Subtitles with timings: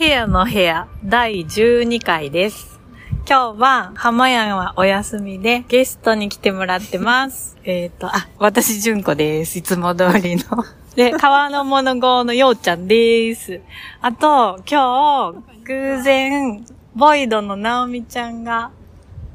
[0.00, 2.80] 部屋の部屋第12回です。
[3.28, 7.58] 今日は浜やんはお休みでゲストに来てもらってます。
[7.64, 9.58] えっ、と、あ、私純子です。
[9.58, 10.42] いつも通りの。
[10.96, 13.60] で、川の物号のようちゃんです。
[14.00, 16.64] あと、今日、偶然、
[16.94, 18.70] ボイドのナオミちゃんが、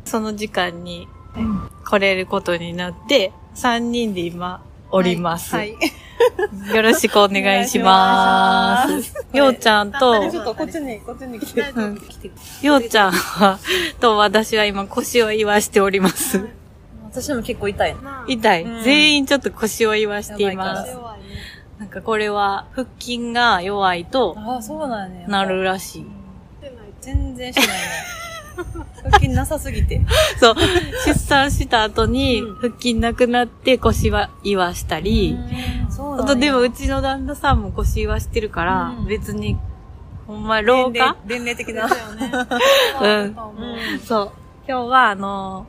[0.04, 1.08] その時間に
[1.84, 5.56] 来れることになって、3人で今、おります。
[5.56, 5.76] はい。
[6.74, 8.88] よろしくお願いしま。
[9.02, 11.62] すようちゃんと、ちょっとこっちに、こっちに来て。
[11.76, 12.02] うん
[12.62, 13.60] ようちゃんは、
[14.00, 16.48] と私は今腰を言わしております。
[17.04, 17.96] 私も結構痛い。
[18.28, 18.64] 痛い。
[18.64, 20.98] うん全員ちょっと腰を言わしています。
[21.80, 25.26] なんかこれは腹筋が弱いとああ、そうなんやね。
[25.28, 26.06] なるらしい。
[27.02, 27.74] 全然しないね。
[29.06, 30.02] 腹筋なさすぎて。
[30.40, 30.56] そう。
[31.06, 35.38] 出産した後にうん腹筋なくなって腰は言わしたり、
[35.90, 39.58] そうなんやあとでもうちの旦那さんも腰言わしてるから、うん別に、
[40.26, 41.18] ほんま老化？
[41.26, 41.88] 年齢的な。
[43.02, 43.36] うん。
[44.00, 44.32] そう。
[44.68, 45.68] 今日はあの、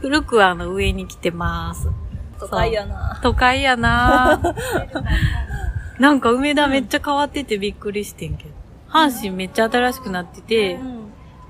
[0.00, 1.88] 古くはあの上に来てます。
[2.40, 3.20] 都会やな。
[3.22, 4.40] 都会やな
[6.00, 8.50] なんか梅田めっちゃ変わっててびっくりしてんけど。
[8.90, 10.78] 阪神めっちゃ新しくなってて、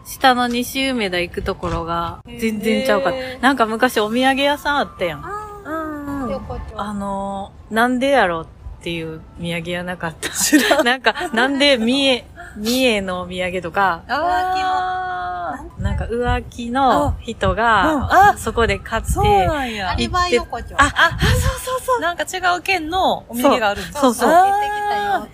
[0.05, 3.39] 下の西梅田行くところが全然ちゃうかった。
[3.41, 5.23] なんか昔お土産屋さんあったやん。
[5.23, 6.27] うん。
[6.27, 6.41] うん。
[6.77, 8.47] あのー、なんでやろっ
[8.83, 10.83] ていう土産屋なかった。
[10.85, 12.25] なんか、なんで三重、
[12.57, 15.65] 三重のお土産とか、ああ。
[15.79, 19.91] なんか浮気の人うんが、あそこで買って、そうなんや。
[19.91, 20.75] アリバイ横丁。
[20.77, 22.01] あ、あ、そうそうそう。
[22.01, 24.37] なんか違う県のお土産があるんだそうそうそ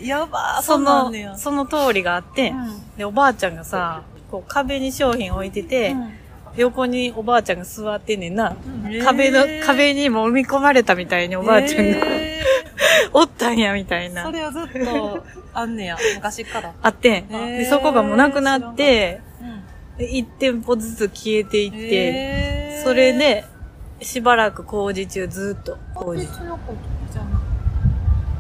[0.02, 1.12] うやばー、その。
[1.36, 2.52] その通りがあって、
[2.96, 5.97] で、おばあちゃんがさ、こう壁に商品置いてて、
[6.56, 8.56] 横におばあちゃんが座ってんねんな。
[8.84, 12.41] うん壁の壁にもみ込まれたみたいにおばあちゃんが、へ
[13.12, 14.22] おったんや、みたいな。
[14.22, 16.72] ーそれはずっとあんねや、 昔から。
[16.81, 17.28] あってん。
[17.28, 19.61] で、そこがもうなくなって、うん
[19.98, 23.44] で1店舗ずつ消えていって、それ、で、
[24.00, 26.27] しばらく工事中ずっと工事。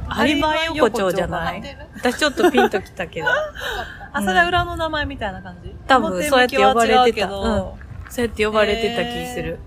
[0.08, 1.62] アリバイ横丁じゃない
[1.96, 3.28] 私ちょっとピンときたけど。
[4.12, 5.74] あ、それは裏の名前みたいな感じ？
[5.86, 7.78] 多分そうやって呼ばれてたうけど
[8.08, 9.58] そうやって呼ばれてた気する。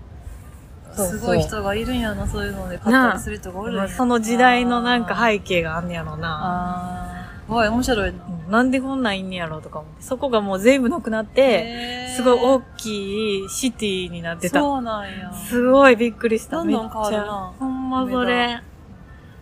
[0.96, 6.38] すごい人がいるんやな、そういうので買ったりする人がおるんやまあその時代のなんか背景があんねやろな。
[6.42, 8.24] あーすごい面白いな。
[8.28, 10.02] うんなんでこんなんいんねやろとか思って。
[10.02, 14.60] そこがもう全部なくなって、すごい大きいシティになってた。
[14.60, 15.32] そうなんや。
[15.32, 16.58] すごいびっくりした。
[16.58, 18.60] どんどん変わるなめっちゃほんまそれ。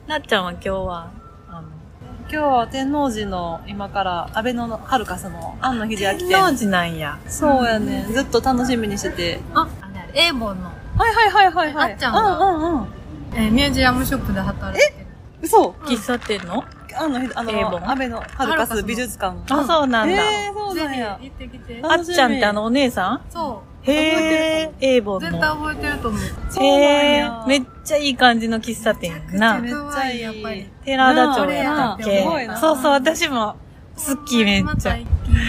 [0.07, 1.11] なっちゃんは今日は、
[2.33, 6.43] 今日は天王寺の今から安倍のハルカスの庵野秀明天店。
[6.43, 7.19] 王寺なんや。
[7.29, 8.07] そうやね。
[8.11, 9.41] ずっと楽しみにしてて。
[9.53, 11.93] あ、あれあれ、エーボンの、はいはいはいはいはい。
[11.93, 12.89] あっちゃんはうんうんうん。
[13.35, 15.07] えーミュージアムショップで働いてる。
[15.43, 16.65] 嘘喫茶店の？
[16.97, 19.37] あの、あの、安倍のハルカス美術館。
[19.55, 20.15] あ、そうなんだ。
[20.47, 21.29] えー、そうぜなんやひ。
[21.29, 21.81] 行ってきて。
[21.83, 23.21] あっちゃんってあのお姉さん？
[23.29, 23.72] そう。
[23.85, 25.57] へー、エーボン絶対の。
[25.57, 26.21] 覚えてると思う。
[26.51, 29.69] そうなんへやー、めっちゃいい感じの喫茶店やなめ。
[29.69, 30.21] っちゃいい。
[30.21, 30.67] やっぱり。
[30.85, 32.19] 寺田町やったっけ？
[32.23, 33.57] すごいなそうそう、私も
[33.97, 34.95] 好きめっちゃ。
[34.95, 35.07] ね、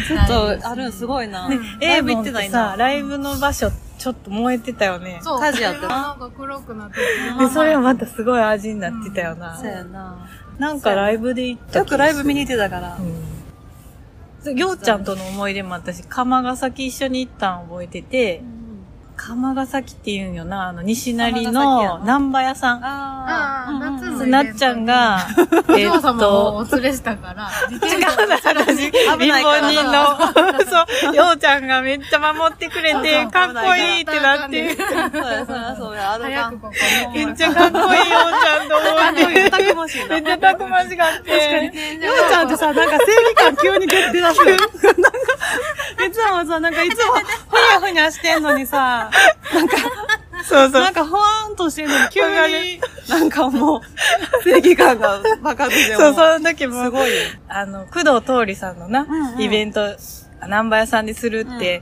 [0.08, 0.28] ちょっ
[0.60, 1.50] と、あるんすごいな。
[1.80, 2.76] エーボンっ行ってないてさ、な。
[2.78, 5.20] ライブの場所ちょっと燃えてたよね。
[5.22, 5.40] そう。
[5.40, 7.00] 火事やったななんか黒くなって
[7.40, 9.68] で、それはまたすごい味になってたよなそう。
[9.68, 10.28] やな。
[10.58, 12.48] なんかライブで行ったよくライブ見にに。
[12.48, 12.96] 行ってたから。
[12.98, 13.33] うん。
[14.52, 18.44] ようちゃんとの思い出も私、釜ヶ崎一緒に行ったん覚えてて、
[19.26, 22.00] 釜ヶ崎って言うんよな、あの、西成のな。
[22.02, 22.84] 南波屋さん。
[22.84, 25.18] ああー夏のなっちゃんが、
[25.78, 30.18] えっと、お連れしたから、自違うな、私、貧乏人の、
[31.00, 36.60] そう、ようちゃんがめっちゃ守ってくれて、かっこいいってなって、そうや、そうや、そうや、あるか早く。
[36.60, 36.74] ここ
[37.14, 38.76] めっちゃかっこいいようちゃんと。
[38.76, 39.50] 思って。
[39.50, 40.08] たくましいな。
[40.08, 41.72] めっちゃたくましがって。
[41.74, 42.06] に。
[42.06, 44.40] ようちゃんってさ、なんか正義感急に出出だす。
[46.04, 49.10] なんか、いつもさ、なんかいつも、ふにゃふにゃしてんのにさ、
[50.44, 50.92] そうそうな。
[50.92, 56.14] んかほわーんとしてんのに急に、なんかもう、正義感が爆発してそう、う。
[56.14, 57.16] その時も、すごいよ。
[57.48, 59.96] あの、工藤通りさんのな、うんうんイベント、
[60.44, 61.82] 南波屋さんでするって、で、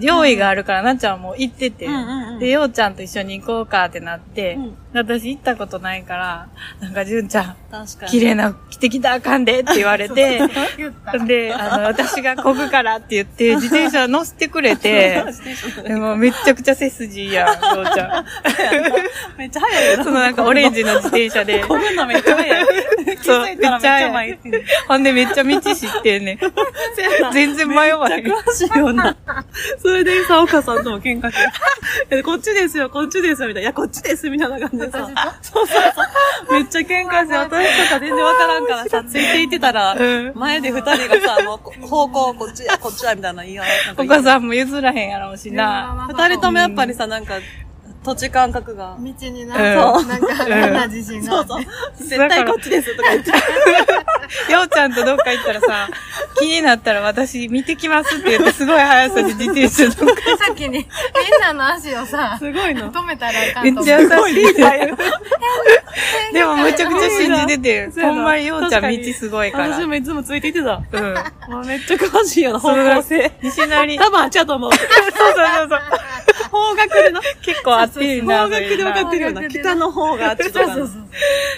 [0.00, 6.48] 料理があるから、なっちゃんはもう行ってて、うんうんうんで、ようちゃんと一緒に行こうかってなって、うん私行ったことないから、
[6.80, 7.56] なんか、じゅんちゃん。
[8.06, 10.40] 綺麗な着てきたらあかんでって言われて。
[11.26, 15.24] で、あの、私がこぐからって言って、 自転車乗せてくれて、
[15.84, 18.24] でもめっちゃくちゃ背筋いいやん、ようちゃん。
[19.36, 20.04] めっちゃ早いよ。
[20.04, 22.66] そのなんかオレンジの自転車で、こぐのめっちゃ早い。
[23.16, 26.38] 気そうめっちゃ前行ってんねほんでめっちゃ道知ってんねん。
[27.32, 28.24] 全然迷わへん。
[28.24, 29.16] 詳しいよな。
[29.80, 31.36] それでさ、岡さんとも喧嘩し
[32.08, 33.68] て、 こっちですよ、こっちですよ、みたいな。
[33.68, 35.10] いや、こっちです、みたいな感じでさ。
[35.42, 36.02] そうそうそ
[36.50, 36.52] う。
[36.52, 46.06] めっちゃ喧嘩して、私とか全然わからんからさ、ついていってたら、うん前で二人がさ、もうこ、方向こっちや、こっちや、みたいな言い合いなんかお母さんも譲らへんやろうしな。
[46.08, 47.34] 二人ともやっぱりさ、なんか、
[48.04, 48.96] 土地感覚が。
[49.00, 51.38] 道にな、うんなんか変な自信が。
[51.38, 51.64] そうそう。
[51.96, 53.30] 絶対こっちです、とか言って。
[54.52, 55.88] ようちゃんとどっか行ったらさ、
[56.38, 60.12] 気になったら私見てきますって言ってすごい速さで自転車とか。
[60.46, 60.84] 先に、みん
[61.40, 62.92] なの足をさ、すごいの。
[62.92, 63.86] 止めたらあかめっんと思う。
[63.86, 64.54] ちゃ優しい。
[66.34, 69.68] でもめちゃくちゃ信じてて、ほんまにようちゃん道すごいから。
[69.74, 70.82] 私もいつもついていってた。
[70.92, 71.14] うん。
[71.54, 73.32] もうめっちゃ詳しいよな、方向性。
[73.42, 73.98] 西成。
[73.98, 74.70] 多分あっちやと思う。
[74.74, 75.80] そうそうそうそう。
[76.50, 77.20] 方角でな。
[77.42, 78.42] 結構合ってるな。
[78.44, 79.40] 方角で分かってるよな。
[79.42, 80.74] 方角でな北の方がちとかな。
[80.74, 81.08] そうそうそう。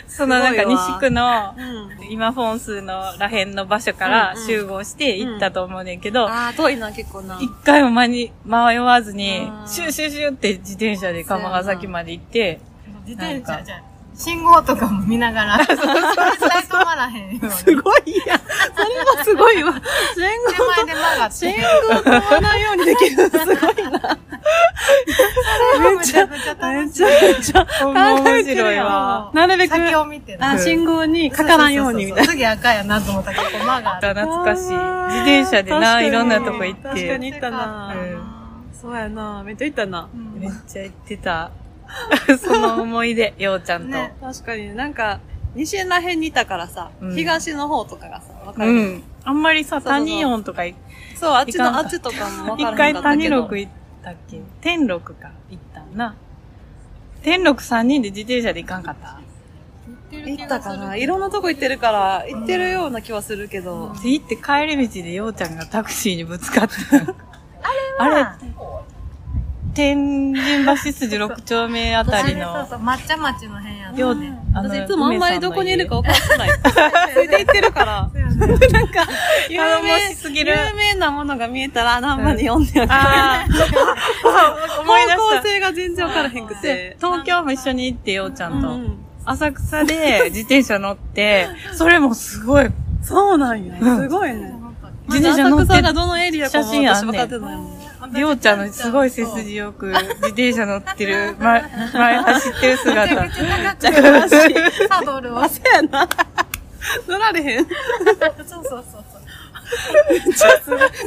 [0.09, 2.11] そのなんか西区の、うん。
[2.11, 7.39] 今本数のらへんの場所からうんうん集合して行ったと思うねんけど、ああ、遠いな、結構な。
[7.41, 12.61] 一回も間に迷わずにう、んシューシューシューって自転車で鎌ヶ崎まで行って、
[13.07, 13.83] 自転車じゃ
[14.19, 15.85] 信号とかも見ながら、絶対
[16.63, 17.51] 止まらへんように。
[17.53, 18.39] すごいやん。
[18.39, 19.75] それはすごいわ。
[20.15, 20.25] 信
[20.57, 21.35] 手前で曲がって。
[21.35, 21.55] 信
[21.89, 24.19] 号飛ばないようにできるのすごいな。
[25.99, 26.95] めちゃくちゃめ楽しい。
[26.95, 29.31] ちゃめちゃ面白いわ。
[29.35, 32.33] なるべく、先を見てなあ、信号にかからんようにみたいな。
[32.33, 34.09] 次赤やなと思ったらここ曲がって。
[34.09, 34.63] 懐かしい。
[34.63, 40.09] 自転車でな、いろんなとこ行っ確かにて、行ったなうんそうやなめっちゃ行ったな。
[40.15, 41.51] めっちゃ行ってた。
[42.39, 43.89] その思い出、ようちゃんと。
[43.89, 45.21] ね確かになんか、
[45.55, 48.71] 西ら辺にいたからさ、うん東の方とかがさ、わかる？
[48.71, 49.03] うん。
[49.25, 50.77] あんまりさ、谷音とか行
[51.15, 53.29] そう、あっちの、あっちとかもわか一らな回谷。
[53.29, 53.73] 六行っ
[54.03, 54.41] たっけ？
[54.61, 56.15] 天六か、行ったんな。
[57.23, 59.21] 天六三人で自転車で行かんかった？
[60.13, 60.97] 行ったかな？
[60.97, 63.93] いろんなとこ行ってるから、行ってるような気はするけど。
[64.03, 66.75] で、行って帰り道でようちゃんがタクシーにぶつかって。
[67.99, 68.27] あれ
[69.77, 74.39] 天神橋筋六丁目あたりそうのそう、抹茶町の辺やね。
[74.55, 76.49] 私いつもあんまりどこにいるか分かってない。
[76.49, 76.63] つ
[77.15, 78.11] ついて行ってるから。
[78.73, 79.07] なんか、
[79.51, 82.93] 有名しすぎる有名なものが見えたら、何番に読んでやる。
[82.93, 85.43] ああ、思い出方向。
[85.43, 86.97] 性が全然分からへんくて。
[86.99, 88.69] 東京も一緒に行ってようちゃんと。
[88.69, 92.69] うん浅草で自転車乗って、 それもすごい、
[93.03, 93.77] そうなんや。
[93.77, 94.55] すごいね。
[95.09, 97.76] 自転車乗って浅草がどのエリアかも私分かってないもん。
[98.13, 101.63] りょうちゃんのすごい背筋よく、自転車乗ってる、 前、
[101.93, 103.23] 前走ってる姿。
[103.23, 104.89] めちゃ詳しい。
[104.89, 105.43] サドルを。
[105.43, 106.09] あ、そうやな。
[107.09, 107.67] 乗られへん。
[107.67, 107.75] そう
[108.47, 109.05] そうそうそう。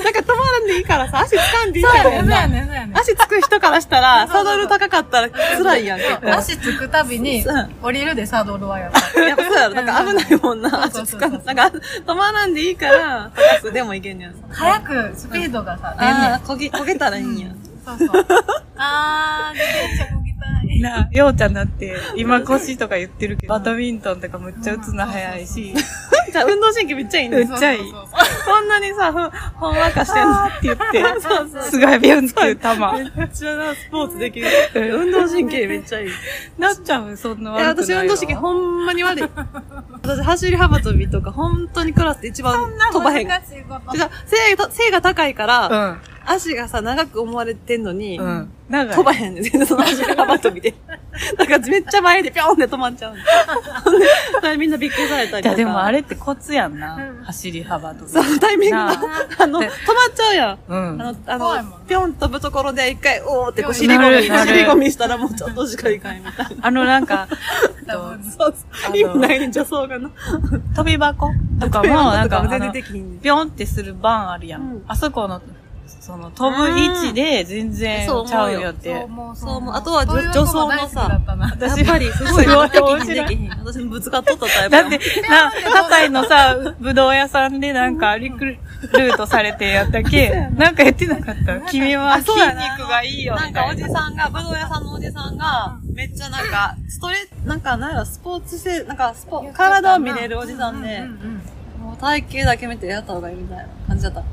[0.02, 2.94] なんか止まらんでいいからさ、足掴んでいいからそうやね、そうやね。
[2.96, 6.34] 足つく人からしたら、サドル高かったら辛いやん、結構。
[6.34, 9.28] 足つくたびにうん、降りるでサドルはやっぱり。
[9.28, 14.36] やっぱそうやろ、なんか危ないもんな、足つかそうそうそうなんか、止まらんでいいから、高くでもいけんねやん。
[14.52, 17.48] 早くスピードがさ、出んねんああ、焦げ、焦げたらいいんや。
[17.86, 18.26] そうそう。
[18.76, 20.82] あー、自転車こぎたい。
[20.82, 25.74] な、ようちゃんだって、今腰とか言ってるけど、バドミントンとかむっちゃ打つの早いし、
[26.32, 27.48] じゃあ運動神経めっちゃいいねめっ。
[27.48, 27.80] ちゃいい。
[27.80, 30.46] そうそうそうこんなにさ、ふほんわかしてんの？
[30.46, 31.04] って言って、
[31.62, 32.68] すごいビュンっていう球。
[33.20, 34.48] めっちゃな、スポーツできる。
[34.76, 36.10] 運動神経めっちゃいい。
[36.58, 39.30] なっちゃんそんなえ、悪いわ私運動神経ほんまに悪い。
[40.02, 43.28] 私走り幅跳びとか本当にクラスで一番飛ばへん。
[43.28, 43.80] 難しいこ
[44.66, 44.72] と。
[44.72, 46.02] 背が高いから、うん。
[46.32, 48.52] 足がさ、長く思われてんのに、うん。
[48.70, 50.74] なんか、飛ばへんねん、全然その走り幅跳びで。
[51.38, 53.22] だからめっちゃ前でピョンって止まっちゃうんで
[54.40, 55.56] それみんなびっくりされたりとか。
[55.56, 56.96] でもあれってコツやんな。
[56.96, 58.94] うん走り幅とそう、タイミングが、な
[59.40, 59.76] あの、止でまっ
[60.16, 60.58] ちゃうやん。
[60.68, 61.02] うん。
[61.02, 66.56] あの、あの、ぴょん飛ぶところで一回、おーってこう、尻込み、尻込みしたらもうちょっとしかいかんみたいな。
[66.62, 67.28] あのなんか、
[68.38, 68.98] そうそう。
[68.98, 70.10] 意味ないねん、助走がな。
[70.76, 73.20] 飛び箱とかも、なんか、あ全然のできひんねん。
[73.20, 74.62] ぴょんってする番あるやん。
[74.62, 75.42] うんあそこの、
[76.00, 79.06] その、飛ぶ位置で全然ちゃうよっそうて。
[79.08, 79.76] もうそう思う。
[79.76, 80.22] あとはそう。
[80.22, 81.48] いう助走のとこ大好きだったな。
[81.60, 83.50] やっぱり、すごい、すごいできひん、面白いできひん。
[83.52, 90.30] 私もぶつかっとったタイプだって、な、葛西のさ、ぶどう屋さんでなんかリクルートされてやったっけ？
[90.56, 90.72] な。
[90.72, 91.60] んか言ってなかった？
[91.62, 93.48] 君は筋肉がいいよ、な。
[93.50, 93.88] んかおみたいな。
[93.88, 100.98] じさんが、ぶどう屋さんのおじさんが、めっちゃなんか、ストレなんか、なんやろ、スポーツ性、なんか、スポ、体を見れるおじさんで。
[101.00, 101.42] う、ん。
[101.82, 104.24] もう体型だけ見てやった方がいいみたいな感じだった。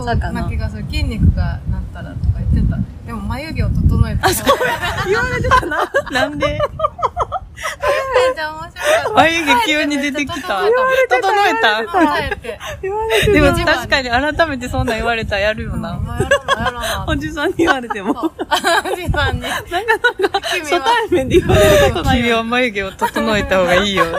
[0.00, 0.84] うんそうなな気がする。
[0.84, 2.78] 筋肉がなったらとか言ってた。
[3.06, 4.26] でも眉毛を整えた。
[4.26, 4.58] あ、そう。
[5.08, 5.90] 言われてたな。
[6.10, 6.60] なんで？
[9.14, 10.62] 眉毛急に出てきた。
[10.62, 12.18] 言われて整えたた。
[12.18, 12.58] えて。
[12.82, 15.98] 言われてでも確かに改めてそんなん言われたらやるよな。
[17.06, 18.10] おじさんに言われても。
[18.12, 19.42] おじさんに。
[19.42, 19.70] なんか、
[20.18, 21.60] なんか、君初対面で言われ
[21.90, 22.10] たこと。
[22.10, 24.04] 君は眉毛を整えた方がいいよ。
[24.04, 24.14] そう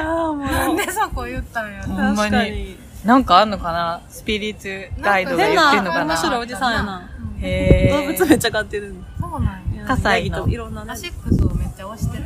[0.00, 0.38] ああ、もう。
[0.46, 1.86] なんでそこ言ったんやろ。
[1.86, 2.81] ほんまに確かに。
[3.04, 4.02] なんかあんのかな？
[4.08, 6.14] スピリチュガイドが言ってんのかな？
[6.14, 7.10] 面白いおじさんやな。
[7.40, 9.04] へ動物めっちゃ飼ってるの。
[9.18, 9.84] そうなんや。
[9.86, 12.24] 葛西のいろんなねアシックスをめっちゃ推してる。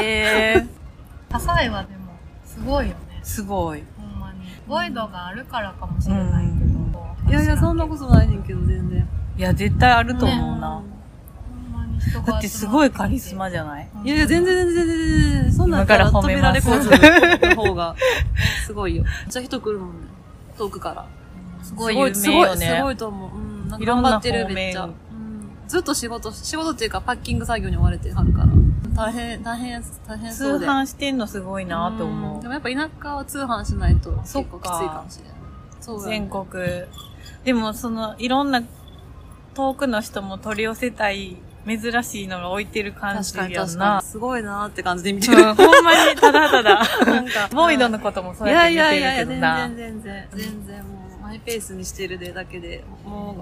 [0.00, 0.68] へー。
[1.30, 2.12] 葛西はでも、
[2.46, 3.20] すごいよね。
[3.22, 3.82] すごい。
[3.96, 4.38] ほんまに。
[4.66, 6.70] ボイドがあるからかもしれないけど。
[7.28, 9.08] いやいや、そんなことないねんけど、全然。
[9.36, 10.68] いや、絶対あると思うな。
[10.68, 10.99] ほんまに人が
[12.26, 13.88] だってすごいカリスマじゃない？
[14.04, 17.94] いやいや、全然全然全然そんなん今から褒めます扉レコーズの方が、
[18.66, 19.02] すごいよ。
[19.04, 20.06] めっちゃ人来るもんね。
[20.58, 21.06] 遠くから。
[21.62, 22.66] すごい有名よね。
[22.76, 23.30] すごいと思う。
[23.30, 23.68] うん。
[23.68, 24.84] なんか頑張ってる、めっちゃ。
[24.84, 24.92] うん。
[25.68, 28.46] ずっと仕事、仕事っていうかパッキング作業に追われてはるから。
[28.94, 30.66] 大変、大変、大変通そうで。
[30.66, 32.48] 販してんのすごいなって思うんで。
[32.48, 35.34] もやっぱ田舎は通販しないと結構きついかもしれない。
[35.80, 36.46] そうだね全国。
[37.44, 38.62] でもその、いろんな
[39.54, 41.36] 遠くの人も取り寄せたい
[41.66, 44.02] 珍しいのが置いてる感じやんな確かに。。
[44.02, 45.42] すごいなーって感じで見てる。
[45.42, 46.82] うん、ほんまにただただ。
[47.06, 49.56] なんかボイドのこともそういやって見やいやいやいや、てるけどな。
[49.68, 53.36] 全然全然、全然もうマイペースにしてるでだけで、も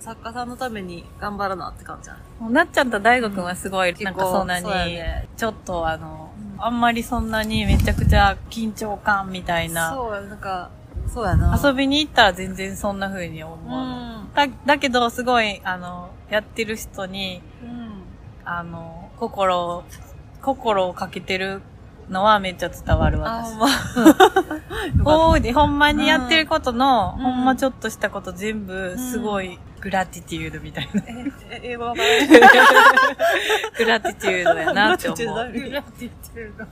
[0.00, 2.16] う、作家さんのために頑張らなって感じじゃん。
[2.40, 9.94] もうなっちゃんと大悟くんはすごい、うんなんかそんなにね、ちょっとあの、うんあんまりそんなにめちゃくちゃ緊張感みたいな。
[9.94, 10.68] そうや、なんか、
[11.12, 11.58] そうやな。
[11.62, 14.22] 遊びに行ったら全然そんな風に思ううの。
[14.22, 14.32] ん。
[14.34, 18.02] だだけど、すごい、あの、やってる人に、うん。
[18.44, 19.84] あの、心を、
[20.42, 21.62] 心をかけてる
[22.08, 23.52] のはめっちゃ伝わるあ、私。
[23.52, 23.68] ほんま。
[24.06, 31.02] よかっほうで、ほんまにやってることの、うんほんまちょっとしたこと全部、すごい、グラティテュードみたいな。
[31.62, 32.28] 英語わからない。
[33.78, 35.52] グラティテュードやなって思う。
[35.52, 36.66] グラティテュード。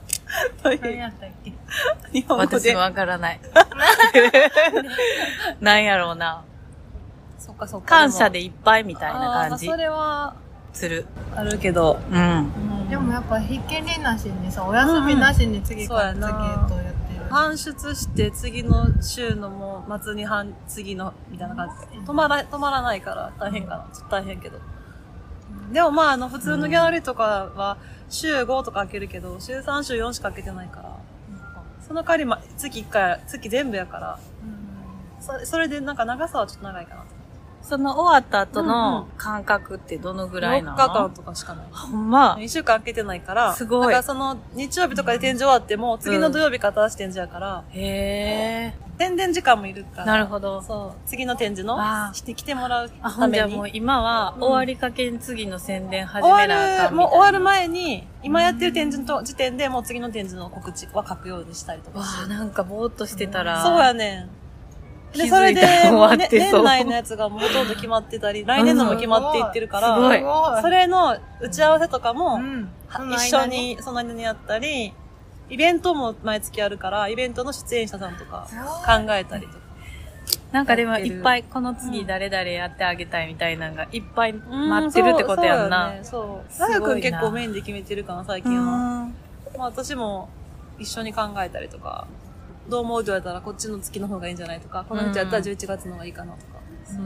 [0.62, 1.52] 何何やったっけ？
[2.12, 2.80] 日本語で私も。
[2.80, 3.40] わからない。
[5.60, 6.44] なんやろうな。
[7.38, 7.86] そっかそっか。
[7.86, 10.36] 感謝でいっぱいみたいな感じそれは、
[10.74, 11.06] する。
[11.34, 11.98] あるけど。
[12.10, 12.88] うん。
[12.90, 16.94] でもやっぱ、ひっきりなしにさ、お休みなしに次から次へとうんやっ。
[17.28, 21.98] 搬出して次の週のもう末に半次のみたいな感じ。
[21.98, 23.88] 止まら止まらないから大変かな。
[23.92, 24.58] ちょっと大変けど。
[25.72, 30.96] でもまああの普通のギャラリーとかは週5とか開けるけど週3週4しか開けてないから。
[31.86, 34.18] その代わりま月1回月全部やから。
[35.20, 37.04] それそれでなんか長さはちょっと長いかな
[37.62, 42.36] その終わった後うんうのん感覚ってどのぐらいな4の日間とかしかないほんま。
[42.40, 50.06] 1週間開けてないからすごいだからその日曜日とかで展示終わっても次の土曜日から新しい展示やから、へ宣伝時間もいるからー。
[50.06, 50.60] なるほど。
[50.62, 51.08] そう。
[51.08, 51.78] 次の展示の
[52.14, 53.44] して来てもらうあ、ほために。
[53.46, 56.90] んじゃもう今はうん終わりかけに次の宣伝始めなあかんみたいる、な。
[56.90, 62.26] もう終わる前に、今やってる展示の時点でもう次の展示の告知は書くようにしたりとかわあ。
[62.26, 63.62] なんかぼーっとしてたら。
[63.62, 64.30] そうやねん。
[65.12, 66.62] で、気づいそれでたら、終もう、ね、わってそう。
[66.62, 72.40] 年内のやつがもうほとんど決まってたり、来年のも決まっていってるから、それの打ち合わせとかも、
[73.14, 74.92] 一緒に、その間にやったり、
[75.50, 78.46] イベントも毎月あるから、イベントの出演者さんとか
[78.84, 79.68] 考えたりとか。
[80.52, 85.94] なんかでもいっぱいこの次誰々やってあげたいみたいなのがいっぱい待ってるってことやんな。
[85.98, 86.58] うんそう。
[86.58, 88.62] 大学君結構メインで決めてるかな、最近は。
[88.62, 89.14] うん。
[89.58, 90.28] まあ私も
[90.78, 92.06] 一緒に考えたりとか、
[92.68, 96.58] どう思うと言われたらこっちの月の方がいいんじゃないとか、この人やったら11月の方がいいかなとか。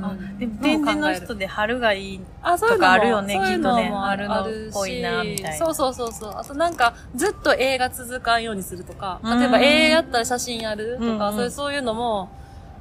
[0.02, 2.20] あうんでも展示の人で春がいい。
[2.20, 6.34] とかあるよねきっとねもあるのっぽいなみたいなそうそうそうそう。
[6.36, 12.30] あとなんか、ずっと映画続かんようにするとか、うん例えば映画やったら写真やるとか、うんうんそういうそういうのも、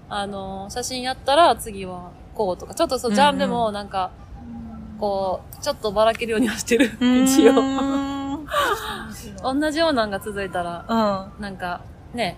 [0.09, 4.11] あの、写真やったら次はこうとか、ちょっとそう、ジャンルもなんか、
[4.99, 6.91] こう、ちょっとばらけるようにはしてる。
[7.25, 7.59] 一応。
[7.59, 9.59] うん。
[9.59, 11.41] 同じようなのが続いたら、うん。
[11.41, 11.81] なんか、
[12.13, 12.37] ね、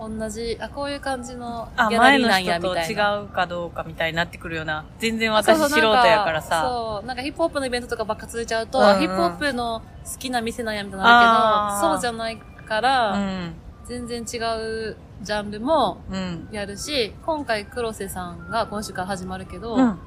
[0.00, 0.18] うん。
[0.18, 3.18] 同じ、あ、こういう感じのあ、ギャラリーなんや、みたいな。
[3.20, 4.84] 違うかどうかみたいになってくるような。
[4.98, 6.62] 全然私素人やからさ。
[6.68, 13.54] そう、なんかヒップホップのイベントとかばっか続いちゃうと、うんうんヒップホップの好きな店なんやみたいになるけど、そうじゃないから、うん。
[13.86, 14.36] 全然違
[14.92, 16.48] うジャンルもうん。
[16.50, 19.98] やるし、今回黒瀬さんが今週から始まるけど、うん。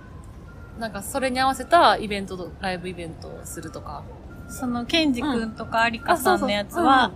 [0.79, 4.03] なんかそれに合わせたイベントと、ライブイベントをするとか。
[4.50, 7.12] その、ケンジ君とかアリカあさんのやつは、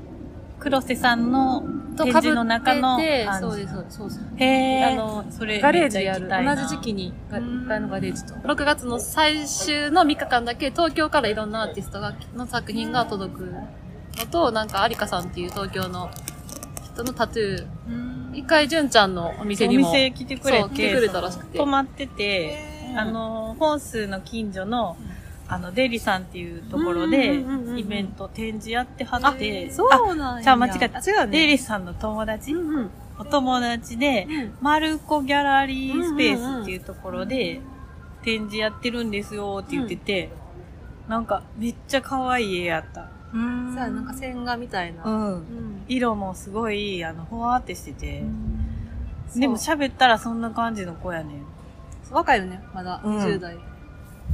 [0.59, 1.63] 黒瀬さんの
[1.97, 4.21] 展示の中の感じそうです、そうです。
[4.37, 4.93] へー。
[4.93, 6.27] あの、それ、ガレージでやる。
[6.27, 8.33] 同じ時期に、がうん1階のガレージと。
[8.35, 16.09] 6月の最終の3日間だけ東京からいろんなアーティストが、の作品が届くのと、なんか、アリカさんっていう東京の
[16.83, 18.35] 人のタトゥー。
[18.35, 19.91] 一回、純ちゃんのお店おにも。
[19.91, 22.57] 店来てくれて、来てくれたらしくて泊まってて、
[22.97, 24.97] あの、本数の近所の、
[25.47, 27.35] あの、デリさんっていうところで、
[27.77, 30.43] イベント、展示やってはあって、そうなんや。
[30.43, 30.99] じゃあ間違えた。
[30.99, 31.39] あ違うね。
[31.39, 32.89] デリさんの友達、うんうん。
[33.19, 34.27] お友達で、
[34.61, 37.61] マルコギャラリースペースっていうところで、
[38.23, 40.31] 展示やってるんですよって言ってて、
[41.07, 43.09] なんか、めっちゃ可愛い絵やった。
[43.33, 45.03] うんそうや、なんか線画みたいな。
[45.03, 45.33] うん。
[45.33, 45.41] うん。
[45.87, 48.23] 色もすごい、あの、ほわーってしてて、
[49.35, 51.45] でも喋ったらそんな感じの子やねん。
[52.11, 53.01] 若いよね、まだ。
[53.03, 53.57] うん20代。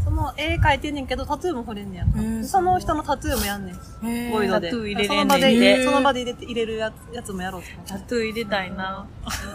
[0.03, 4.31] その絵描いてんねんけど、タトゥーも彫れんねやんかその人のタトゥーもやんねん。
[4.31, 4.69] ボイドで。
[4.69, 9.07] タトゥー入れれんねんその場で入れ、その場で入れて、入れるやつやつもやろうと思ってタトゥー入れたいな。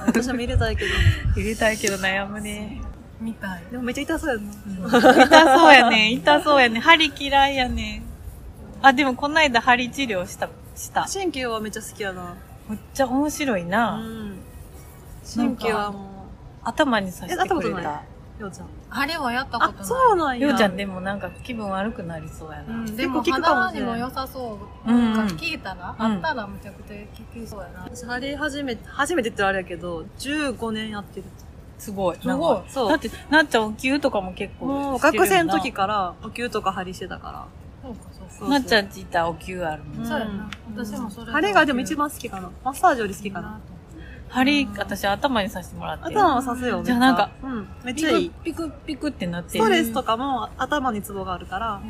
[0.06, 0.90] 私も入れたいけど。
[1.36, 2.80] 入れたいけど悩むね。
[3.20, 3.62] みたい。
[3.70, 4.52] でもめっちゃ痛そうやんな。
[4.98, 6.12] 痛そうやねん。
[6.12, 6.82] 痛そうやねん。
[6.82, 8.02] 針嫌いやねん。
[8.82, 11.06] あ、でもこないだ針治療した、した。
[11.12, 12.36] 神経はめっちゃ好きやな。
[12.68, 13.96] めっちゃ面白いうな。
[13.98, 14.36] ん。
[15.34, 16.28] 神経はも
[16.62, 18.66] 頭にさせてくれえやったことないようちゃん。
[18.90, 19.80] あれはやったことない。
[19.80, 20.48] あ、そうなんや。
[20.48, 22.74] ようちゃんでもなんか気分悪くなりそうやな。
[22.74, 24.90] うん、でも結構効くかもしれん肌にも良さそう。
[24.90, 27.82] うんなんか聞いたら、うんあったらめちゃくちゃ効きそうやな。
[27.84, 31.26] 私、針始め、初めてって言ったらあれやけど、15年やってる。
[31.78, 32.16] すごい。
[32.20, 37.46] すごいそうだって、なっちゃんお灸とかも結構もうしてるよな学生の時から、お灸とか針してたから。
[37.82, 38.32] そうか、そうか。
[38.40, 39.98] そうなっちゃんちいたらお灸あるもん。
[39.98, 40.50] うんそうやな。
[40.74, 41.32] 私もそれ。
[41.32, 42.50] 針がでも一番好きかな。
[42.64, 43.60] マッサージより好きかな。
[44.36, 46.04] 針、私頭にさせてもらって。
[46.04, 47.68] 頭は刺すよ、じゃあなんか、めっちゃうん。
[47.84, 48.30] めっピちゃいい。
[48.30, 51.80] クピクピクってなってストレスとかも頭にツボがあるから、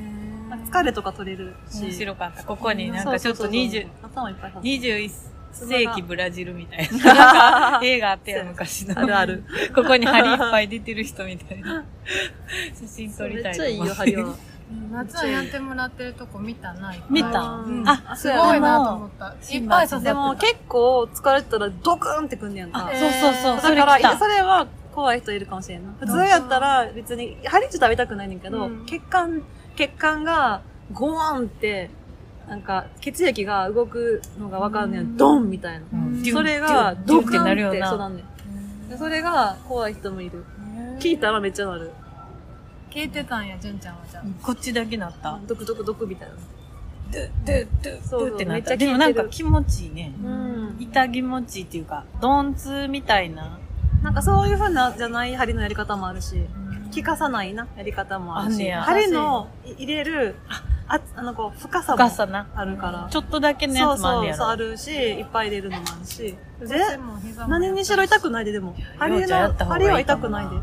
[0.71, 1.83] 疲れとか取れるし。
[1.83, 2.45] 面白かった。
[2.45, 4.87] ここになんかちょっとそうそうそう20、頭いっぱい刺す。
[4.87, 5.11] 21
[5.53, 7.15] 世紀ブラジルみたいな。
[7.15, 8.97] なんか映画あったよ、 昔の。
[8.97, 9.45] あるある。
[9.75, 11.85] ここに針いっぱい出てる人みたいな。
[12.79, 14.35] 写真撮りたいめっちゃいいよ、針は。
[14.91, 17.03] 夏はやってもらってるとこ見たない。
[17.09, 17.41] 見た？
[17.41, 19.35] うんあ、すごいなと思った。
[19.51, 20.13] いっぱい刺さってた。
[20.13, 22.91] でも結構疲れてたらドクーンってくんねやんか。
[22.93, 24.19] そうそうそう、だから。
[24.19, 25.93] それは怖い人いるかもしれんな。
[26.01, 29.43] 普通やったら別に、針自体は痛くないねんけど、うん血管、
[29.77, 31.91] 血管がゴワンって、
[32.49, 35.17] なんか血液が動くのがわかんねん。
[35.17, 35.87] ドンみたいな。
[35.93, 38.89] うんそれがデュンデュンってドカンってなるよなそうなんねん。
[38.89, 40.45] でそれが怖い人もいる。
[40.99, 41.93] 聞いたらめっちゃなる。
[42.91, 44.25] 聞いてたんや、純ちゃんはじゃあ。
[44.43, 45.39] こっちだけなった。
[45.47, 46.35] ドクドクドクみたいな。
[47.13, 48.69] ドゥドゥドゥそうそうドゥってなった。
[48.69, 50.13] ちゃ聞いてるでもなんか気持ちいいね。
[50.23, 50.77] うん。
[50.81, 53.59] 痛気持ちいいっていうか、鈍痛みたいな。
[54.03, 56.47] なんかそういう風なじゃない針のやり方もあるし、
[56.95, 60.37] 効かさないなやり方もあるし、あんねや針のい入れる、
[60.89, 62.47] あ、あのこう、深さも深さな。
[62.55, 63.09] あるから。
[63.11, 64.39] ちょっとだけのやそうつもあんねやろ。
[64.39, 66.23] そうそう、あるし、いっぱい入れるのもあるし。
[66.23, 68.77] で、私も膝も何にしろ痛くないで、でも。
[68.99, 70.57] 針ようちゃんやの、った方がいい針は痛くないで。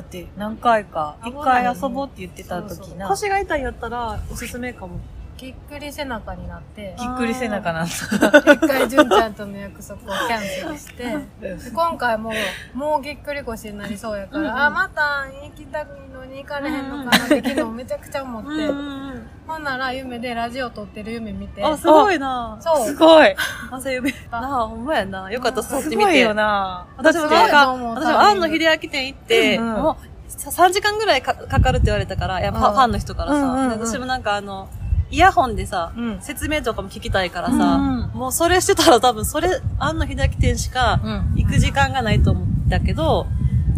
[0.00, 3.06] だって何回か、一回遊ぼうって言ってた時な。
[3.06, 4.98] 腰が痛いんやったら、おすすめかも。
[5.36, 7.92] ぎっくり背中になって、ぎっくり背中なんだ。
[7.92, 11.04] 一回純ちゃんとの約束をキャンセルして、
[11.40, 12.30] で今回も
[12.74, 14.52] う、もうぎっくり腰になりそうやから、うんうん。
[14.52, 22.86] あ、また行きたいのに行かれへんのかなって昨日めちゃくちゃ思って、うんほんなら夢でラジオ撮ってる夢見て、あ、すごいなそう。
[22.86, 23.34] すごい。
[23.70, 24.12] 朝夢。
[24.30, 25.30] なあ、ほんまやな。
[25.30, 25.90] よかった、撮ってみて。
[25.90, 26.86] すごいよな。
[26.96, 29.96] 私もなんか、私も、庵野秀明店行って、うんも
[30.28, 34.68] う、さ3時間ぐらいかかかるって言われたから、やっぱうんファンの人からさ、うんうんうんで私もなんかあの、
[35.10, 39.48] イヤホンでさ、うん説明とかも聞きたいからさ、うんうんもうそれしてたら多分それ、
[39.80, 41.32] 庵野秀明店しかうん。
[41.34, 43.26] 行く時間がないと思ったけど、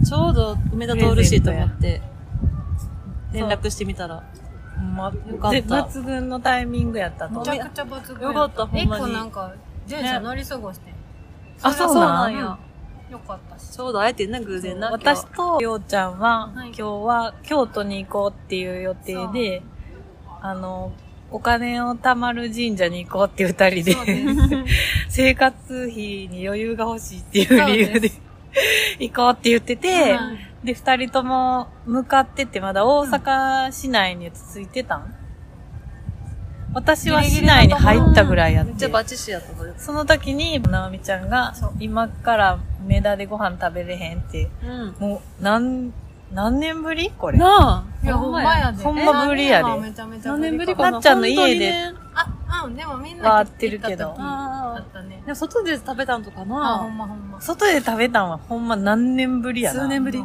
[0.04, 2.02] ちょうど梅田通るしと思って、
[3.32, 4.22] 連絡してみたら、
[4.82, 7.46] ま、よかったで抜群のタイミングやったと思う。
[7.46, 9.52] めちゃくちゃ抜群よかったほんまになんか、
[9.86, 10.94] 純ちゃん乗り過ごしてん。
[11.62, 12.58] あ、そうなんや。
[13.10, 13.70] よかったし。
[13.72, 14.90] ちょうど会えてんな、偶然な。
[14.90, 19.62] 私とようちゃんは、はい今日は京都に行こうっていう予定で、
[20.40, 20.92] あの、
[21.30, 24.64] お金を貯まる神社に行こうっていう二人で。
[25.08, 25.54] 生活
[25.90, 28.10] 費に余裕が欲しいっていう理由で
[28.98, 35.14] 行こうって言ってて、はいで、二人とも向かってて、まだ大阪市内に着いてたん、
[36.74, 38.88] 私は市内に入ったぐらいやってめっちゃ。
[38.88, 39.48] バチシやった。
[39.78, 44.94] その時に、なおみちゃんが今から梅田でご飯食べれへんって、うん。
[44.98, 45.92] もう、何、
[46.32, 47.38] 何年ぶりこれ？
[47.38, 48.04] なあ。
[48.04, 48.82] いや、ほんまやで。
[48.82, 50.90] ほんまぶりやでえめちゃめちゃ何年ぶりかかな？
[50.92, 51.74] なっちゃんの家で
[52.14, 55.22] あ、うん、でもみんなは合ってるけど行った時あったね。
[55.26, 56.86] でも外で食べたんとかあ、ほな。
[56.86, 57.38] んまほんま。
[57.38, 59.82] 外で食べたんはほんま何年ぶりやな。
[59.82, 60.24] 数年ぶり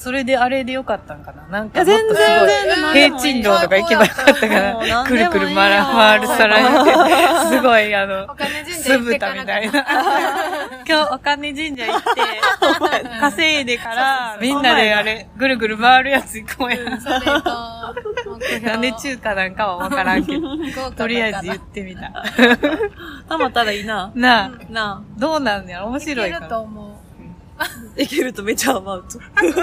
[0.00, 1.42] それであれでよかったんかな？
[1.48, 2.48] なんか全然もっとすごい。
[2.48, 6.92] 全然平鎮道とか行けばよかったかもうら、くるくる回る、回る皿にて、
[7.56, 8.28] すごいあの
[8.80, 9.84] 酢豚らみたいな。
[10.88, 12.08] 今日お金神社行って、
[13.20, 16.78] 稼いでから、みんなであれ、ぐるぐる回るやつ行こうや。
[18.62, 20.56] なんで中華なんかはわからんけど、
[20.90, 22.12] ととりあえず言ってみた。
[23.28, 24.12] たまったらいいな。
[24.14, 25.86] なあ、などうなんやろ？
[25.86, 26.48] 面面白いかな。
[26.48, 26.87] と思う。
[27.58, 27.66] あ。
[27.96, 29.18] いけるとめっちゃ甘うと。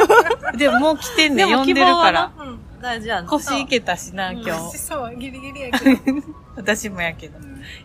[0.57, 2.31] でももう来てんねん、呼んでるから。
[2.37, 2.59] うん。
[2.81, 3.25] 大事やん。
[3.25, 4.77] 腰いけたしな、今日。
[4.77, 6.01] そう、ギリギリやけど。
[6.55, 7.39] 私もやけど。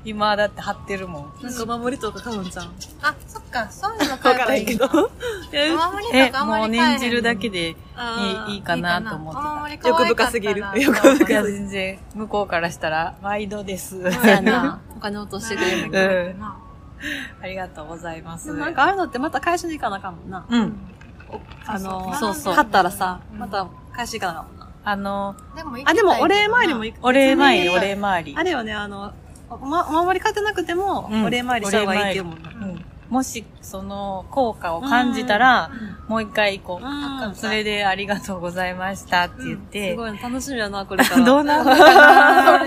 [0.04, 1.42] 今だって張ってるもん。
[1.42, 2.64] なんか守りとかかもんちゃん。
[3.00, 5.84] あ、そっか、そういうのわ買えばいいからんけど。
[5.86, 7.76] お守りえと、かあんもう念じるだけでい
[8.48, 14.00] いいいかなと思って欲深すぎる欲深いや、全然、向こうからしたら、毎度です。
[14.12, 14.80] そうやな。
[14.96, 16.36] お金落としてくれる。
[16.38, 16.69] うん
[17.42, 18.46] ありがとうございます。
[18.46, 20.46] でもなんかああいうのってまた返しに行かなあかんもんな。
[20.48, 20.76] うん。
[21.66, 24.68] あの、そうそう買ったらさ、うんまた返しに行かなあかんもんな。
[24.82, 26.98] あの、でもあ、でもお礼参りも行く。
[27.02, 28.34] お礼参り、お礼参り。
[28.36, 29.12] あれよね、あの、
[29.50, 32.50] おま、お守り買ってなくても、うんお礼参りした方がいいっていうもんな。
[32.50, 32.84] うん。
[33.08, 35.70] もし、その、効果を感じたら、
[36.10, 36.84] もう一回行こう。
[36.84, 41.22] うんそれで、ありがとうございましたって言って、すごい楽しみやな、これから。
[41.24, 42.64] どうなるのか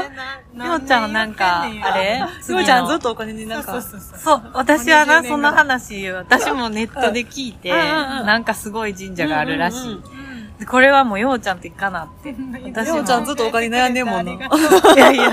[0.56, 0.66] な？
[0.68, 2.20] ようちゃんはなんか、あれ？
[2.20, 2.28] よ
[2.58, 3.04] うちゃんずっと。
[3.04, 10.02] とお金になんか、そう、私はな、20そんな話、私もネットで聞いて、うんうんうんなんかすごい神社があるらしい
[10.66, 12.34] これはもうようちゃんと行かなって。
[12.72, 14.32] 私もようちゃんずっとお金悩んでんもんな。
[14.32, 14.38] い
[14.98, 15.32] やいや、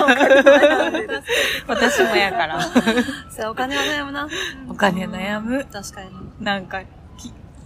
[1.69, 2.59] 私もやから。
[3.49, 4.27] お金は悩むな。
[4.69, 5.65] お金悩む。
[5.73, 6.11] 確かに。
[6.41, 6.85] なんか、き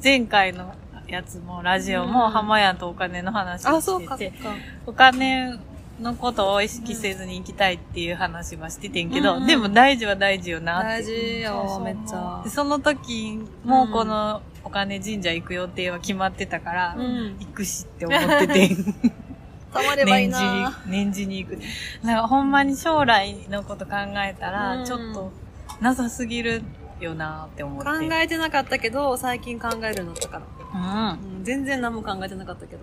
[0.04, 0.74] 前回の
[1.08, 4.58] やつも、ラジオも、浜屋とお金の話あ、をそうか、してて、そっか。
[4.86, 5.58] お金
[5.98, 10.88] のことを意識せずに行きたいっていう話はしててんけど、うんうんでも大事は大事よなって。
[10.88, 12.50] 大事よ、めっちゃで。
[12.50, 17.36] その時もこのお金神社行く予定は決まってたから、うん。
[17.38, 18.76] 行くしって思ってて、
[19.72, 21.58] たまればいい年次にな。、年次に行く。
[22.02, 25.32] なんかほんまに将来のこと考えたら、うんちょっと
[25.80, 26.62] なさすぎる
[27.00, 28.08] よなって思って。
[28.08, 31.14] 考えてなかったけど、最近考えるようになったから。
[31.14, 31.38] うん。
[31.38, 32.82] うん、全然何も考えてなかったけど。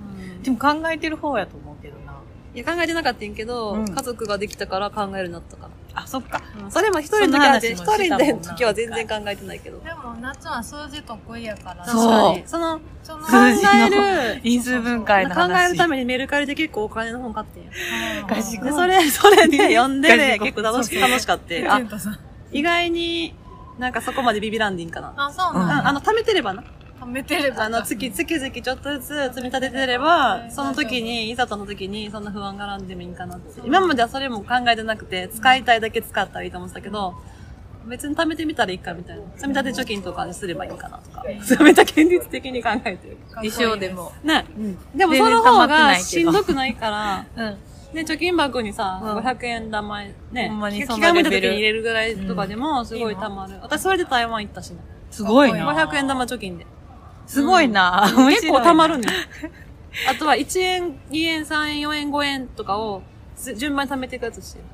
[0.00, 0.42] うん。
[0.42, 2.14] でも考えてる方やと思うけどな。
[2.52, 6.02] いや、考えてなかったんやけど、うん家族ができたから考えるようになったから。
[6.02, 6.40] あ、そっか。
[6.68, 9.78] それも一人の時は、一人で時は全然考えてないけど。
[9.80, 11.84] でも、夏は数字得意やから。
[11.84, 12.48] そう確かに。
[12.48, 13.32] その、その考
[13.86, 15.66] える、因数分解の考話。
[15.68, 17.70] えるためにメルカリで結構お金の本買ってんや。
[18.64, 21.72] で、それ、それで読んでね、結構楽し楽しかった。
[21.72, 21.80] ああ、
[22.52, 23.34] 意外に
[23.78, 25.14] なんかそこまでビビらんでいいんかな。
[25.16, 25.86] あ、そううんなんだ。
[25.86, 26.62] ああの、貯めてればな。
[27.00, 27.64] 貯めてれば。
[27.64, 33.60] あの、月、月々ちょっとずつ積み立ててれば、その時に、いざとの時に、そんな不安がらんでもいいんかなって。
[33.64, 37.14] 今まではそれも考えてなくて、使いたいだけ使ったらいいと思ってたけど、
[37.86, 39.22] 別に貯めてみたらいいかみたいな。
[39.36, 41.24] 積み立て貯金とかにすればいいかなとか。
[41.64, 43.16] めっちゃ現実的に考えてる。
[43.42, 44.12] 一生でも。
[44.22, 44.44] ね。
[44.54, 44.78] うん。
[44.98, 47.56] でもその方がしんどくないから、 うん。
[47.92, 53.54] ね、貯金箱にさ、うん500円玉ね、ほんまに気が向いた時に入れるぐらいとかでも、すごい貯まる。
[53.62, 54.78] 私それで台湾行ったしね。
[55.10, 55.72] すごいな。
[55.72, 56.66] 500円玉貯金で。
[57.26, 58.12] すごいな。
[58.16, 59.10] 面結白い構貯まるねん。
[60.08, 63.02] あとは1円、2円、3円、4円、5円とかを
[63.34, 64.64] す順番に貯めていくやつしてる。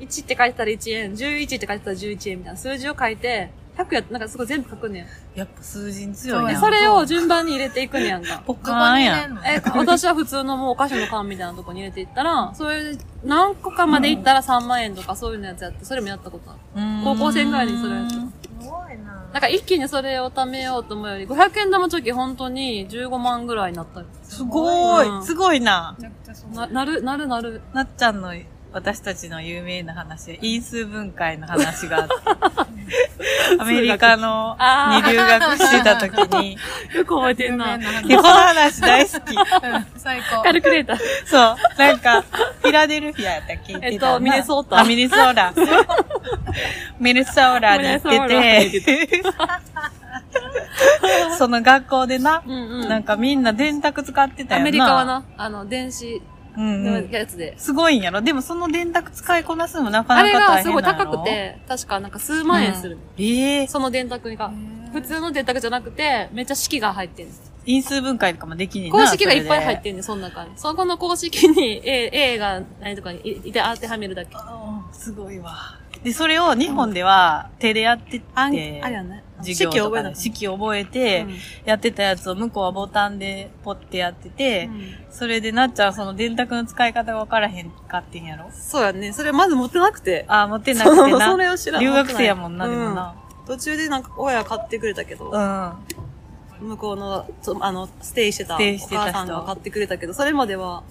[0.00, 5.38] 1って書いてたら1円、11って書いてたら11円みたいな数字を書いて、100やなんかすごい全部書くねん。
[5.38, 6.48] やっぱ数字に強いそうな。
[6.52, 8.42] でそれを順番に入れていくねやんか。
[8.46, 9.38] ポどこカーンやん。
[9.44, 16.60] え、 私は普通のもうお菓子の缶みたいなとこに入れていったら、それ何個かまでいったら3万円とかそういうのやつやって、それもやったことある。
[17.04, 18.20] 高校生ぐらいにそれやってた。
[18.20, 19.12] すごいな。
[19.32, 24.06] なんか一気にそれを貯めようと思うより、500円玉貯金本当に15万ぐらいになったよ。
[24.22, 25.26] すごうんい。
[25.26, 25.94] すごいな。
[26.54, 27.60] な、なる、なるなる。
[27.74, 28.32] なっちゃんの、
[28.72, 32.14] 私たちの有名な話で、因数分解の話があって、
[33.58, 34.56] アメリカの
[35.02, 36.58] に留学してた時に、
[36.94, 37.78] よく覚えてんな。
[37.78, 37.84] で、
[38.16, 39.34] この話大好き。
[39.34, 40.42] うん最高。
[40.42, 40.98] カルクレーター。
[41.26, 41.56] そう。
[41.78, 43.78] なんか、フィラデルフィアやったっけ？
[43.80, 45.52] えっとミネソータあ、ミネソーラ。
[47.00, 49.22] ミネソーラに行ってて、
[51.38, 52.88] その学校でな、うんうん。
[52.88, 54.62] なんかみんな電卓使ってたよな。
[54.62, 55.04] アメリカは。
[55.04, 56.20] な、あの、電子
[56.56, 57.10] のうんうん。
[57.10, 57.54] やつで。
[57.58, 58.22] すごいんやろ？
[58.22, 62.98] でもその電卓使いこなすのもなかあれなか大がすごい変なの高く、て、確かなんか数万円する。
[63.18, 64.52] ええその電卓が。
[64.92, 67.52] 普通の電卓じゃなくて、めっちゃ式が入ってんです。
[67.66, 68.96] 因数分解とかもできねえな。
[68.96, 69.82] 公式がいっぱい入っる。
[69.82, 70.50] てんねん、その中に。
[70.56, 74.30] そこの公式に A、A が何とかにいて当てはめるだけ。
[74.34, 75.78] あーすごいわ。
[76.02, 79.24] で、それを日本では手でやってあん、あて、れやね。
[79.38, 81.26] 授業とかでな式覚えて、
[81.64, 84.68] やってたやつを向こうはボタンでポッてやってて、
[85.10, 88.50] それでなっちゃんはその電卓の使い方が分からへんかってんやろ？
[88.52, 89.12] そうやね。
[89.12, 90.24] それまず持ってなくて。
[90.28, 91.30] ああ、持ってなくてな。
[91.30, 93.14] それを知らん留学生やもんな、でもな。
[93.46, 95.72] 途中でなんか親買ってくれたけど、うん。
[96.58, 100.84] 向こうの、そあの、ステイしてたおステイしてた人母さんが買ってくれたけど、それまでは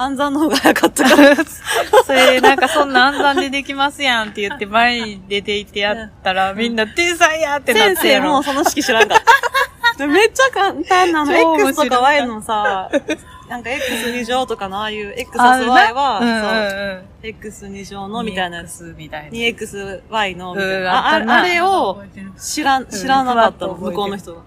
[0.00, 1.36] 暗算の方が早かったから。
[2.06, 8.42] それでなんかそんな暗算でできますやんって言って前に出て行ってやったらみんな天才やってなっ先生てやろも。
[8.42, 9.98] その式知らんかった。
[9.98, 11.56] で めっちゃ簡単なの。
[11.58, 12.88] X とか Y のさ、
[13.48, 18.84] なんか X2 乗とかのああいう X あ Y は、そう、X2 乗のみたいなやつ。
[18.84, 19.30] 2みたいな。
[19.30, 21.38] 2XY のみたいうんな。
[21.38, 22.04] あれを
[22.38, 24.42] 知らん、知らなかったの、向こうの人が。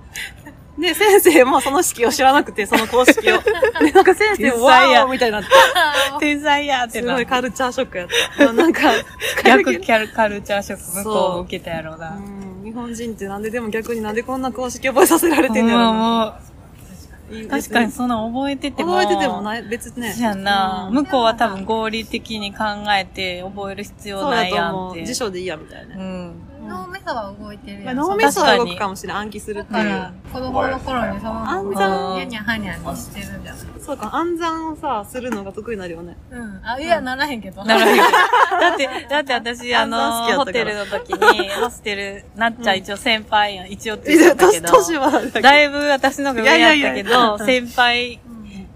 [0.77, 3.41] で、先生もその式を知らなくて、その公式を。
[3.79, 5.49] で、 なんか先生も、天才やわーみたいになって、
[6.19, 8.07] 天才やってなすごいカルチャーショックやっ
[8.37, 8.53] た。
[8.53, 8.81] なんか、
[9.43, 12.15] 逆キャルカルチャーショック向こうも受けたやろうな。
[12.15, 15.91] うん日本人ってなんででも逆になんでこんな公式覚えさせられてんのやろな。
[15.93, 18.97] もう、確かにそんなん覚えてても。
[18.97, 20.13] 覚えててもない、別にね。
[20.13, 22.63] そうやんな、うん向こうは多分合理的に考
[22.97, 24.95] えて覚える必要そうないだと思う。
[24.97, 25.05] やんって。
[25.05, 25.95] 辞書でいいや、みたいな。
[25.97, 26.50] うん。
[26.71, 27.97] 脳みそは動いてるやん。
[27.97, 36.15] まあ脳みそは動くかもしれん、暗記するっていうだから。、子供の頃にその暗ま算ま、にゃにゃはにゃにしてるんじゃないそうか、暗算をさ、するのが得意になるよね。
[36.31, 36.61] うん。
[36.63, 37.63] あ、いや、ならへんけど。
[37.65, 37.97] なるほど。
[38.61, 43.71] だって、だって私、あの、ホテルの時に、ホステル、なっちゃん一応先輩やん。
[43.71, 45.41] 一応って言ってたけど。
[45.41, 48.19] だいぶ私の方が上やったけど、先輩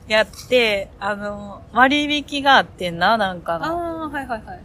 [0.08, 4.04] やって、あの、割引があってんな、なんかあの。
[4.06, 4.60] あ、はいはいはい。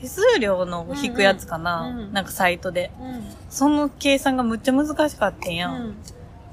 [0.00, 2.90] 手数料の引くやつかな、うんうんなんかサイトで。
[3.00, 3.22] うん。
[3.50, 5.74] その計算がむっちゃ難しかったんやん。
[5.74, 5.96] うん。